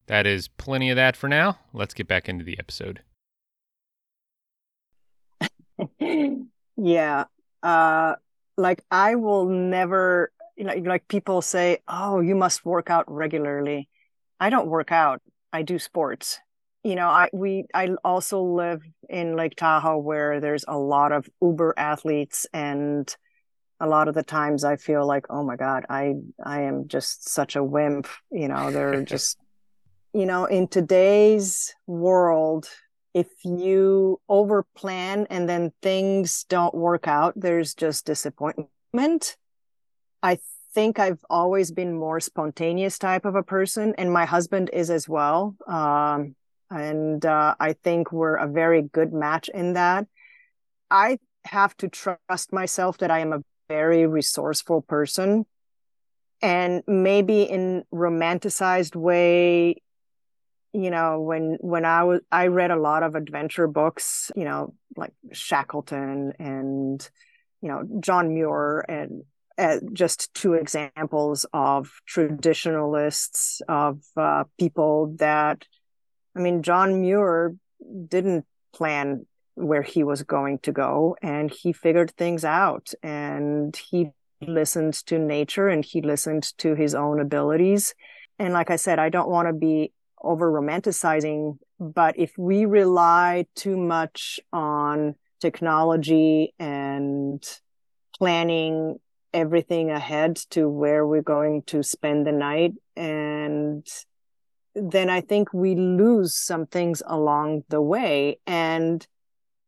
[0.07, 1.59] That is plenty of that for now.
[1.73, 3.01] Let's get back into the episode.
[6.77, 7.25] yeah.
[7.63, 8.15] Uh
[8.57, 13.89] like I will never like like people say, "Oh, you must work out regularly."
[14.39, 15.21] I don't work out.
[15.53, 16.39] I do sports.
[16.87, 21.29] You know, I we I also live in Lake Tahoe where there's a lot of
[21.43, 23.13] uber athletes and
[23.81, 26.15] a lot of the times I feel like, "Oh my god, I
[26.45, 29.37] I am just such a wimp." You know, they're just
[30.13, 32.69] you know, in today's world,
[33.15, 39.37] if you over plan and then things don't work out, there's just disappointment.
[40.23, 40.39] I
[40.73, 45.09] think I've always been more spontaneous type of a person, and my husband is as
[45.09, 45.57] well.
[45.67, 46.37] Um,
[46.71, 50.07] and uh, I think we're a very good match in that.
[50.91, 55.47] I have to trust myself that I am a very resourceful person,
[56.43, 59.77] and maybe in romanticized way,
[60.77, 64.75] you know when when i was i read a lot of adventure books you know
[64.97, 67.09] like shackleton and
[67.63, 69.23] you know john muir and
[69.59, 75.65] uh, just two examples of traditionalists of uh, people that
[76.37, 77.55] i mean john muir
[78.09, 84.11] didn't plan where he was going to go and he figured things out and he
[84.43, 87.95] listened to nature and he listened to his own abilities.
[88.39, 93.47] And like i said i don't want to be over romanticizing, but if we rely
[93.55, 97.43] too much on technology and
[98.19, 98.99] planning
[99.33, 103.87] everything ahead to where we're going to spend the night and
[104.77, 108.39] then I think we lose some things along the way.
[108.47, 109.07] And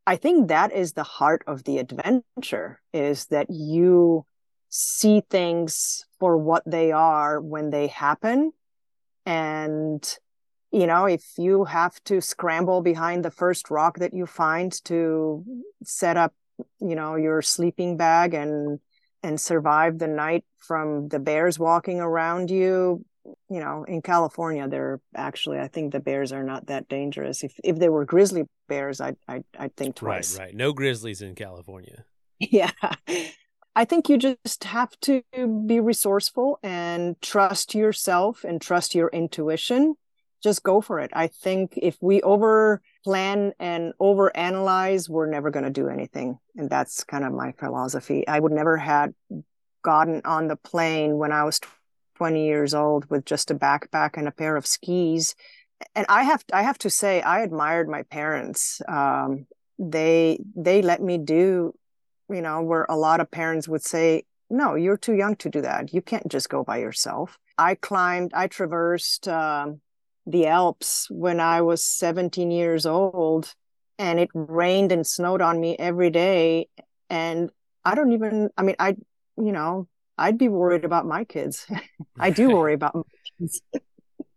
[0.07, 4.25] I think that is the heart of the adventure is that you
[4.69, 8.53] see things for what they are when they happen
[9.25, 10.19] and
[10.71, 15.45] you know, if you have to scramble behind the first rock that you find to
[15.83, 16.35] set up,
[16.81, 18.81] you know, your sleeping bag and
[19.23, 23.05] and survive the night from the bears walking around you,
[23.49, 27.45] you know, in California, they're actually, I think the bears are not that dangerous.
[27.45, 30.39] If if they were grizzly bears, I'd I'd, I'd think twice.
[30.39, 30.55] Right, right.
[30.55, 32.05] No grizzlies in California.
[32.41, 32.71] Yeah.
[33.75, 35.25] I think you just have to
[35.67, 39.97] be resourceful and trust yourself and trust your intuition
[40.43, 41.11] just go for it.
[41.13, 46.39] I think if we over plan and over analyze, we're never going to do anything.
[46.57, 48.27] And that's kind of my philosophy.
[48.27, 49.15] I would never had
[49.83, 51.61] gotten on the plane when I was
[52.19, 55.37] 20 years old with just a backpack and a pair of skis.
[55.95, 58.83] And I have I have to say I admired my parents.
[58.89, 59.47] Um,
[59.79, 61.75] they they let me do,
[62.29, 65.61] you know, where a lot of parents would say, "No, you're too young to do
[65.63, 65.95] that.
[65.95, 69.81] You can't just go by yourself." I climbed, I traversed um,
[70.27, 73.55] the Alps when I was 17 years old
[73.99, 76.69] and it rained and snowed on me every day.
[77.11, 77.51] And
[77.85, 78.97] I don't even, I mean, I,
[79.37, 79.89] you know,
[80.19, 81.67] I'd be worried about my kids.
[82.21, 83.03] I do worry about my
[83.39, 83.63] kids.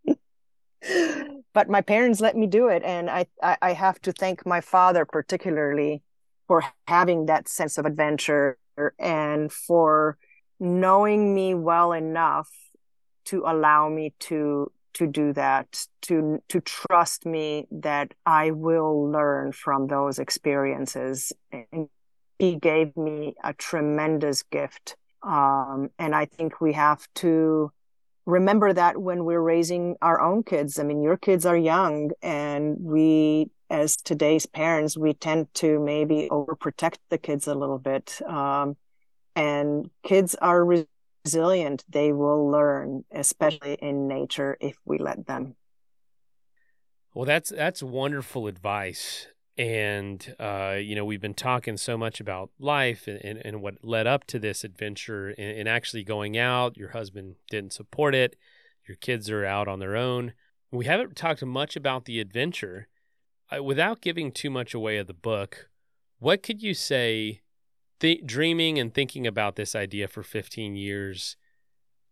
[1.53, 2.83] but my parents let me do it.
[2.83, 6.03] And I, I, I have to thank my father particularly
[6.47, 8.57] for having that sense of adventure
[8.99, 10.17] and for
[10.59, 12.49] knowing me well enough
[13.25, 19.51] to allow me to to do that to to trust me that i will learn
[19.51, 21.87] from those experiences and
[22.37, 27.71] he gave me a tremendous gift um, and i think we have to
[28.25, 32.77] remember that when we're raising our own kids i mean your kids are young and
[32.79, 38.21] we as today's parents we tend to maybe overprotect the kids a little bit.
[38.27, 38.75] Um,
[39.35, 40.85] and kids are
[41.25, 41.85] resilient.
[41.89, 45.55] They will learn especially in nature if we let them.
[47.13, 49.27] Well that's that's wonderful advice
[49.61, 53.75] and uh, you know we've been talking so much about life and, and, and what
[53.83, 56.77] led up to this adventure and, and, actually going out.
[56.77, 58.35] Your husband didn't support it.
[58.87, 60.33] Your kids are out on their own.
[60.71, 62.87] We haven't talked much about the adventure.
[63.61, 65.69] Without giving too much away of the book,
[66.17, 67.41] what could you say,
[67.99, 71.35] th- dreaming and thinking about this idea for 15 years,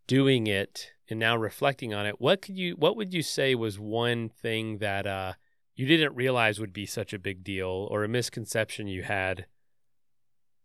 [0.06, 2.22] doing it, and now reflecting on it?
[2.22, 5.34] What could you, what would you say was one thing that uh,
[5.80, 9.46] you didn't realize would be such a big deal, or a misconception you had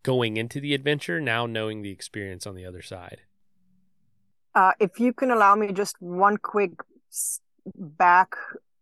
[0.03, 3.21] going into the adventure, now knowing the experience on the other side?
[4.53, 6.71] Uh, if you can allow me just one quick
[7.77, 8.35] back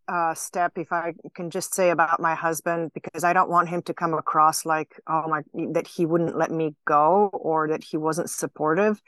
[0.08, 3.84] uh, step, if I can just say about my husband, because I don't want him
[3.84, 5.42] to come across like, oh my,
[5.74, 9.00] that he wouldn't let me go or that he wasn't supportive.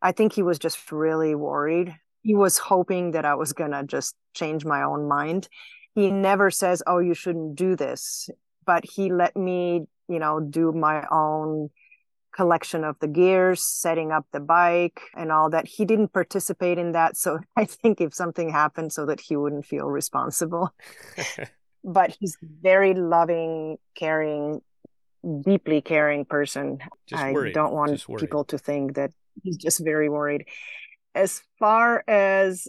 [0.00, 1.94] I think he was just really worried.
[2.22, 5.50] He was hoping that I was going to just change my own mind.
[5.94, 8.30] He never says, oh, you shouldn't do this,
[8.64, 11.70] but he let me, you know, do my own
[12.32, 15.66] collection of the gears, setting up the bike and all that.
[15.68, 17.16] He didn't participate in that.
[17.16, 20.74] So I think if something happened so that he wouldn't feel responsible.
[21.84, 24.60] but he's very loving, caring,
[25.44, 26.78] deeply caring person.
[27.06, 27.54] Just I worried.
[27.54, 29.12] don't want people to think that
[29.42, 30.46] he's just very worried.
[31.14, 32.68] As far as,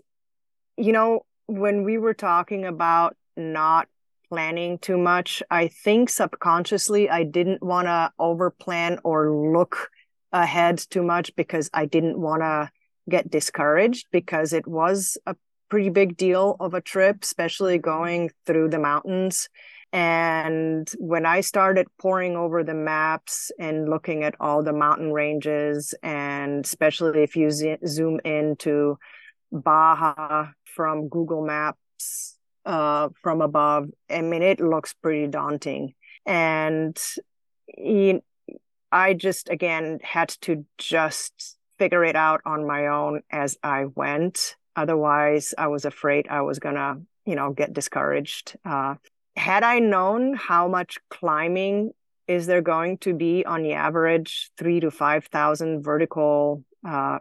[0.77, 3.87] you know, when we were talking about not
[4.29, 5.43] planning too much.
[5.51, 9.89] I think subconsciously I didn't want to overplan or look
[10.31, 12.71] ahead too much because I didn't want to
[13.09, 15.35] get discouraged because it was a
[15.69, 19.49] pretty big deal of a trip, especially going through the mountains.
[19.91, 25.93] And when I started poring over the maps and looking at all the mountain ranges,
[26.01, 28.97] and especially if you zoom into
[29.51, 33.89] Baja from Google Maps, uh, from above.
[34.09, 35.93] I mean, it looks pretty daunting.
[36.25, 36.99] And
[38.91, 44.55] I just, again, had to just figure it out on my own as I went.
[44.75, 48.55] Otherwise, I was afraid I was going to, you know, get discouraged.
[48.63, 48.95] Uh,
[49.35, 51.91] had I known how much climbing
[52.27, 57.17] is there going to be on the average three to 5,000 vertical uh,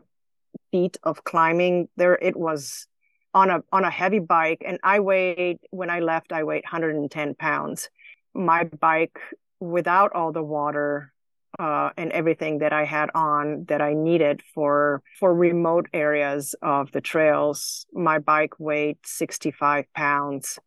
[0.70, 2.86] feet of climbing, there it was
[3.34, 7.34] on a on a heavy bike and i weighed when i left i weighed 110
[7.34, 7.88] pounds.
[8.34, 9.18] My bike
[9.60, 11.12] without all the water
[11.58, 16.90] uh, and everything that i had on that i needed for for remote areas of
[16.92, 20.58] the trails my bike weighed 65 pounds.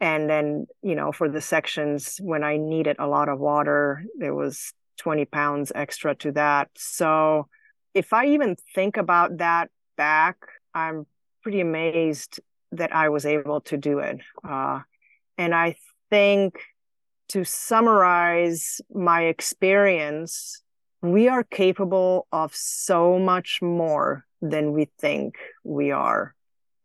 [0.00, 4.34] And then you know for the sections when i needed a lot of water there
[4.34, 6.70] was 20 pounds extra to that.
[6.76, 7.48] So
[7.94, 10.36] if i even think about that back
[10.74, 11.06] i'm
[11.42, 12.40] pretty amazed
[12.72, 14.20] that I was able to do it.
[14.48, 14.80] Uh,
[15.36, 15.76] and I
[16.10, 16.58] think
[17.28, 20.62] to summarize my experience,
[21.00, 26.34] we are capable of so much more than we think we are.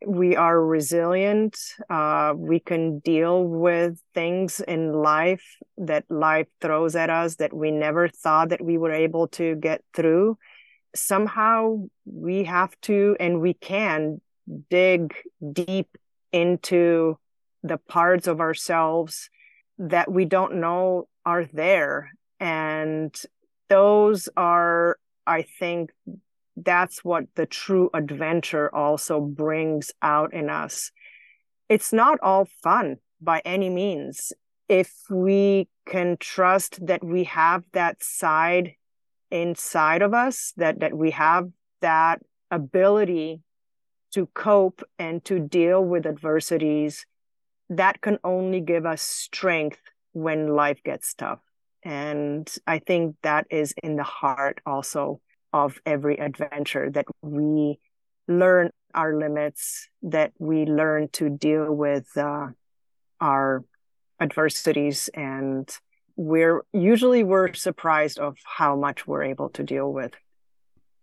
[0.06, 1.58] We are resilient.
[1.90, 7.72] Uh, we can deal with things in life that life throws at us that we
[7.72, 10.38] never thought that we were able to get through.
[10.96, 14.22] Somehow we have to and we can
[14.70, 15.14] dig
[15.54, 15.98] deep
[16.32, 17.18] into
[17.64, 19.30] the parts of ourselves
[19.78, 22.12] that we don't know are there.
[22.40, 23.16] And
[23.70, 25.92] those are, I think,
[26.56, 30.92] that's what the true adventure also brings out in us.
[31.70, 34.34] It's not all fun by any means.
[34.68, 38.76] If we can trust that we have that side
[39.30, 41.50] inside of us, that, that we have
[41.82, 43.42] that ability
[44.14, 47.06] to cope and to deal with adversities,
[47.70, 49.80] that can only give us strength
[50.14, 51.40] when life gets tough.
[51.84, 55.22] And I think that is in the heart also
[55.54, 57.80] of every adventure that we
[58.28, 62.48] learn our limits, that we learn to deal with uh,
[63.22, 63.64] our
[64.20, 65.70] adversities and
[66.16, 70.14] we're usually we're surprised of how much we're able to deal with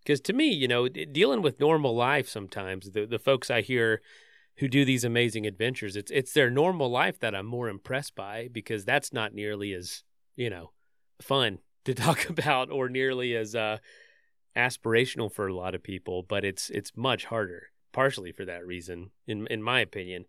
[0.05, 4.02] because to me, you know, dealing with normal life sometimes, the the folks I hear
[4.59, 8.48] who do these amazing adventures, it's it's their normal life that I'm more impressed by
[8.52, 10.02] because that's not nearly as
[10.36, 10.72] you know
[11.20, 13.78] fun to talk about or nearly as uh,
[14.57, 16.22] aspirational for a lot of people.
[16.22, 20.26] But it's it's much harder, partially for that reason, in in my opinion.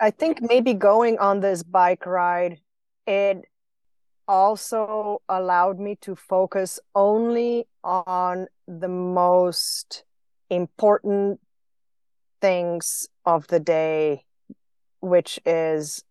[0.00, 2.60] I think maybe going on this bike ride,
[3.06, 3.44] it
[4.28, 10.04] also allowed me to focus only on the most
[10.50, 11.40] important
[12.40, 14.24] things of the day,
[15.00, 16.04] which is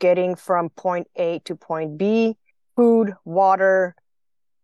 [0.00, 2.36] getting from point A to point B,
[2.74, 3.94] food, water,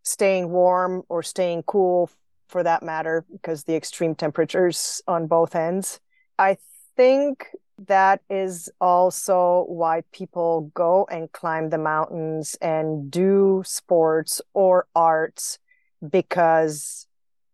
[0.03, 2.11] staying warm or staying cool
[2.49, 6.01] for that matter, because the extreme temperatures on both ends.
[6.39, 6.59] I
[6.97, 7.47] think
[7.87, 15.59] that is also why people go and climb the mountains and do sports or arts
[16.09, 17.07] because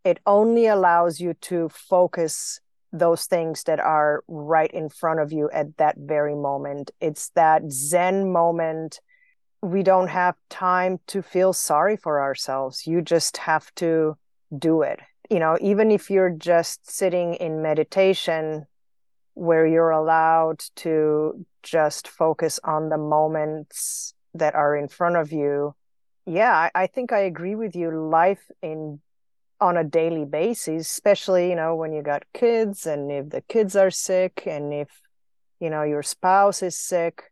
[0.05, 2.61] it only allows you to focus
[2.93, 6.91] those things that are right in front of you at that very moment.
[7.01, 9.01] It's that Zen moment.
[9.63, 12.87] We don't have time to feel sorry for ourselves.
[12.87, 14.17] You just have to
[14.57, 15.01] do it.
[15.31, 18.67] You know, even if you're just sitting in meditation
[19.35, 25.75] where you're allowed to just focus on the moments that are in front of you.
[26.27, 27.91] Yeah, I, think I agree with you.
[27.91, 29.01] Life in
[29.63, 33.77] on a daily basis, especially, you know, when you got kids and if the kids
[33.77, 34.89] are sick and if,
[35.61, 37.31] you know, your spouse is sick,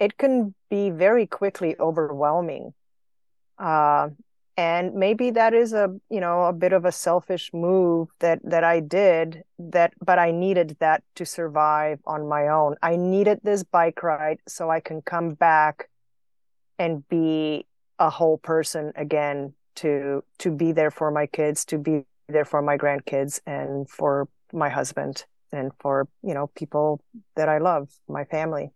[0.00, 2.72] it can be very quickly overwhelming.
[3.58, 4.08] Uh,
[4.56, 8.64] and maybe that is a, you know, a bit of a selfish move that, that
[8.64, 12.76] I did that, but I needed that to survive on my own.
[12.82, 15.90] I needed this bike ride so I can come back
[16.78, 17.66] and be
[17.98, 22.60] a whole person again to to be there for my kids to be there for
[22.62, 27.00] my grandkids and for my husband and for you know people
[27.36, 28.70] that i love my family.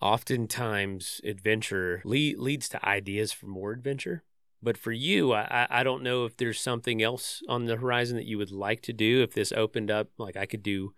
[0.00, 4.24] Oftentimes adventure le- leads to ideas for more adventure.
[4.62, 8.26] But for you I, I don't know if there's something else on the horizon that
[8.26, 10.92] you would like to do if this opened up like i could do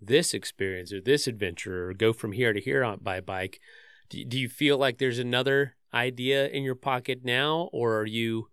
[0.00, 3.60] this experience or this adventure or go from here to here on by bike.
[4.08, 8.48] Do, do you feel like there's another idea in your pocket now, or are you,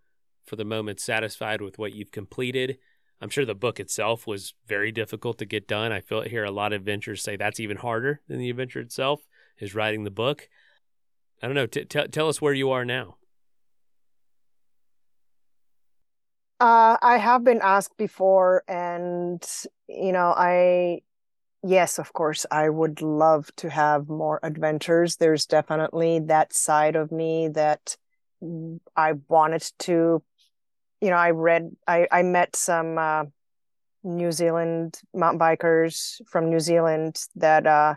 [0.46, 2.78] for the moment, satisfied with what you've completed?
[3.22, 5.92] I'm sure the book itself was very difficult to get done.
[5.92, 9.22] I feel hear a lot of adventures say that's even harder than the adventure itself
[9.60, 10.50] is writing the book.
[11.42, 11.66] I don't know.
[11.66, 13.18] T- t- tell us where you are now.
[16.60, 19.44] Uh, I have been asked before, and
[19.88, 21.02] you know, I
[21.64, 25.16] yes, of course, I would love to have more adventures.
[25.16, 27.98] There's definitely that side of me that
[28.96, 30.22] I wanted to,
[31.02, 33.24] you know, I read, I, I met some uh,
[34.04, 37.96] New Zealand mountain bikers from New Zealand that uh,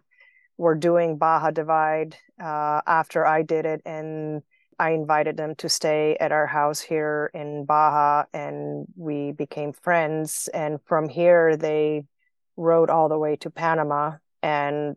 [0.57, 3.83] were doing Baja Divide uh, after I did it.
[3.85, 4.43] And
[4.79, 10.49] I invited them to stay at our house here in Baja and we became friends.
[10.53, 12.05] And from here, they
[12.57, 14.97] rode all the way to Panama and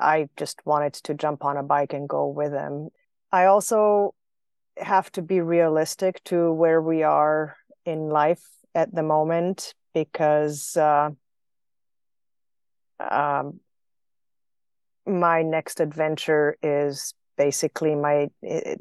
[0.00, 2.88] I just wanted to jump on a bike and go with him.
[3.30, 4.14] I also
[4.76, 8.42] have to be realistic to where we are in life
[8.74, 11.10] at the moment because uh,
[12.98, 13.60] um,
[15.06, 18.80] my next adventure is basically my it,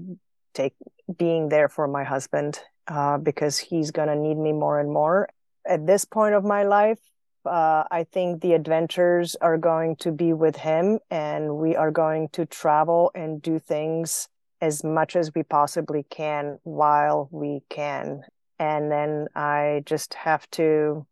[0.54, 0.74] take
[1.18, 5.30] being there for my husband uh, because he's going to need me more and more
[5.66, 7.00] at this point of my life
[7.46, 12.30] uh, I think the adventures are going to be with him, and we are going
[12.30, 14.28] to travel and do things
[14.62, 18.24] as much as we possibly can while we can.
[18.60, 21.06] And then I just have to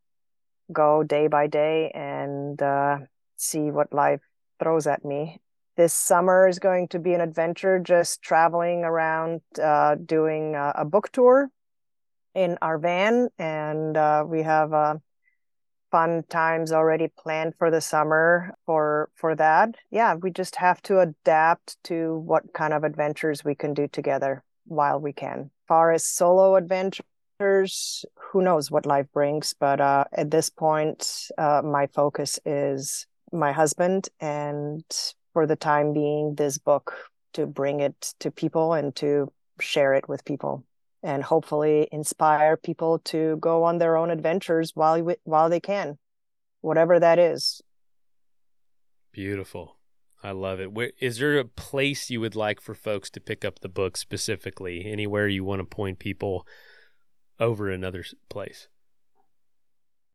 [0.71, 2.99] go day by day and uh,
[3.35, 4.21] see what life
[4.59, 5.41] throws at me.
[5.75, 10.85] This summer is going to be an adventure, just traveling around, uh, doing a, a,
[10.85, 11.49] book tour
[12.35, 13.29] in our van.
[13.39, 15.01] And uh, we have a
[15.91, 19.75] fun times already planned for the summer for for that.
[19.89, 24.43] Yeah we just have to adapt to what kind of adventures we can do together
[24.65, 25.51] while we can.
[25.67, 31.61] Far as solo adventures who knows what life brings but uh, at this point uh,
[31.63, 34.83] my focus is my husband and
[35.33, 36.93] for the time being this book
[37.33, 40.63] to bring it to people and to share it with people
[41.03, 45.97] and hopefully inspire people to go on their own adventures while while they can
[46.61, 47.61] whatever that is.
[49.11, 49.77] Beautiful.
[50.23, 50.71] I love it.
[50.71, 53.97] Where, is there a place you would like for folks to pick up the book
[53.97, 54.85] specifically?
[54.85, 56.45] Anywhere you want to point people
[57.39, 58.67] over another place?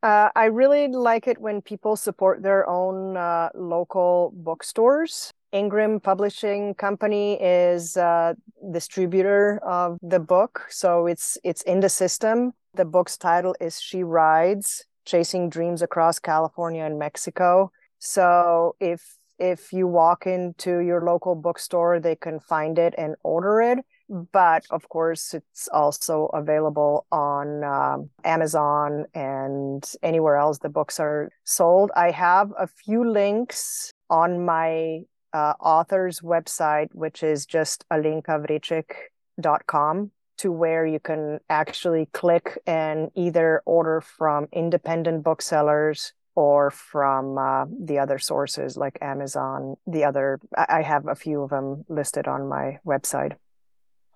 [0.03, 5.33] Uh, I really like it when people support their own uh, local bookstores.
[5.53, 8.35] Ingram Publishing Company is uh,
[8.73, 12.53] distributor of the book, so it's it's in the system.
[12.75, 17.71] The book's title is She Rides: Chasing Dreams Across California and Mexico.
[17.99, 23.61] So if if you walk into your local bookstore, they can find it and order
[23.61, 23.79] it
[24.09, 31.31] but of course it's also available on um, amazon and anywhere else the books are
[31.45, 35.01] sold i have a few links on my
[35.37, 43.63] uh, author's website which is just alenkavrecek.com to where you can actually click and either
[43.67, 49.77] order from independent booksellers or from uh, the other sources like Amazon.
[49.87, 53.37] The other, I have a few of them listed on my website.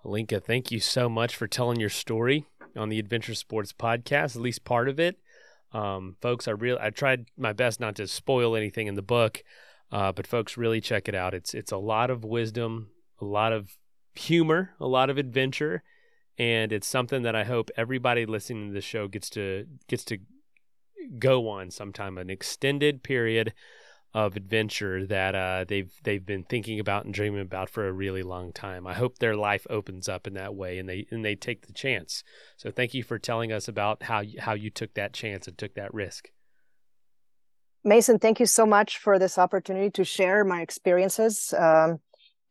[0.05, 2.45] Alenka, thank you so much for telling your story
[2.77, 5.17] on the Adventure Sports podcast, at least part of it.
[5.73, 9.43] Um, folks, I real I tried my best not to spoil anything in the book,
[9.91, 11.33] uh, but folks, really check it out.
[11.33, 12.89] It's it's a lot of wisdom,
[13.19, 13.77] a lot of
[14.15, 15.83] humor, a lot of adventure,
[16.37, 20.19] and it's something that I hope everybody listening to the show gets to gets to
[21.19, 23.53] go on sometime an extended period
[24.13, 28.23] of adventure that uh, they've they've been thinking about and dreaming about for a really
[28.23, 28.85] long time.
[28.85, 31.73] I hope their life opens up in that way and they and they take the
[31.73, 32.23] chance.
[32.57, 35.75] So thank you for telling us about how how you took that chance and took
[35.75, 36.29] that risk.
[37.83, 41.53] Mason, thank you so much for this opportunity to share my experiences.
[41.57, 41.99] Um,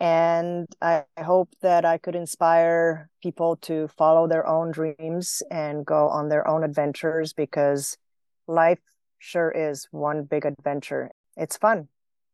[0.01, 6.09] and I hope that I could inspire people to follow their own dreams and go
[6.09, 7.99] on their own adventures because
[8.47, 8.81] life
[9.19, 11.11] sure is one big adventure.
[11.37, 11.89] It's fun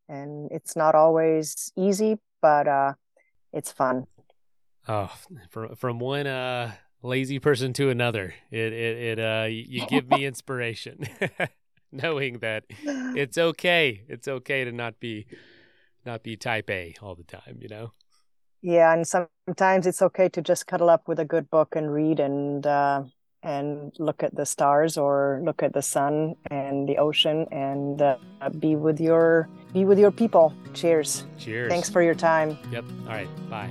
[0.08, 2.92] and it's not always easy, but uh,
[3.52, 4.06] it's fun.
[4.88, 5.12] Oh,
[5.50, 6.72] from from one uh,
[7.02, 11.08] lazy person to another, it it, it uh, you give me inspiration,
[11.92, 14.02] knowing that it's okay.
[14.08, 15.26] It's okay to not be
[16.04, 17.90] not be type A all the time, you know?
[18.62, 22.20] Yeah, and sometimes it's okay to just cuddle up with a good book and read
[22.20, 23.04] and uh,
[23.42, 28.16] and look at the stars or look at the sun and the ocean and uh,
[28.58, 30.54] be with your be with your people.
[30.74, 31.26] Cheers.
[31.38, 31.70] Cheers.
[31.70, 32.58] Thanks for your time.
[32.72, 32.84] Yep.
[33.02, 33.28] All right.
[33.50, 33.70] Bye.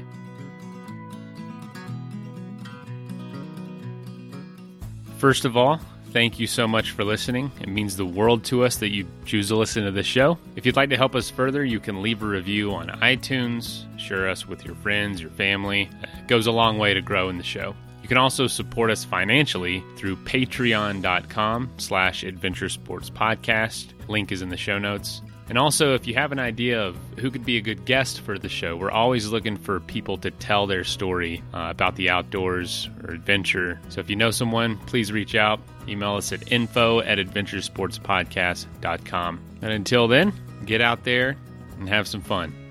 [5.17, 5.79] First of all,
[6.15, 7.51] thank you so much for listening.
[7.59, 10.37] It means the world to us that you choose to listen to the show.
[10.55, 14.29] If you'd like to help us further, you can leave a review on iTunes, share
[14.29, 15.89] us with your friends, your family.
[16.03, 17.75] It goes a long way to grow in the show.
[18.01, 23.87] You can also support us financially through patreon.com slash adventure sports podcast.
[24.07, 25.21] Link is in the show notes.
[25.49, 28.39] And also, if you have an idea of who could be a good guest for
[28.39, 32.89] the show, we're always looking for people to tell their story uh, about the outdoors
[33.03, 33.81] or adventure.
[33.89, 35.59] So if you know someone, please reach out.
[35.87, 39.39] Email us at info at adventuresportspodcast.com.
[39.61, 40.33] And until then,
[40.65, 41.37] get out there
[41.79, 42.64] and have some fun.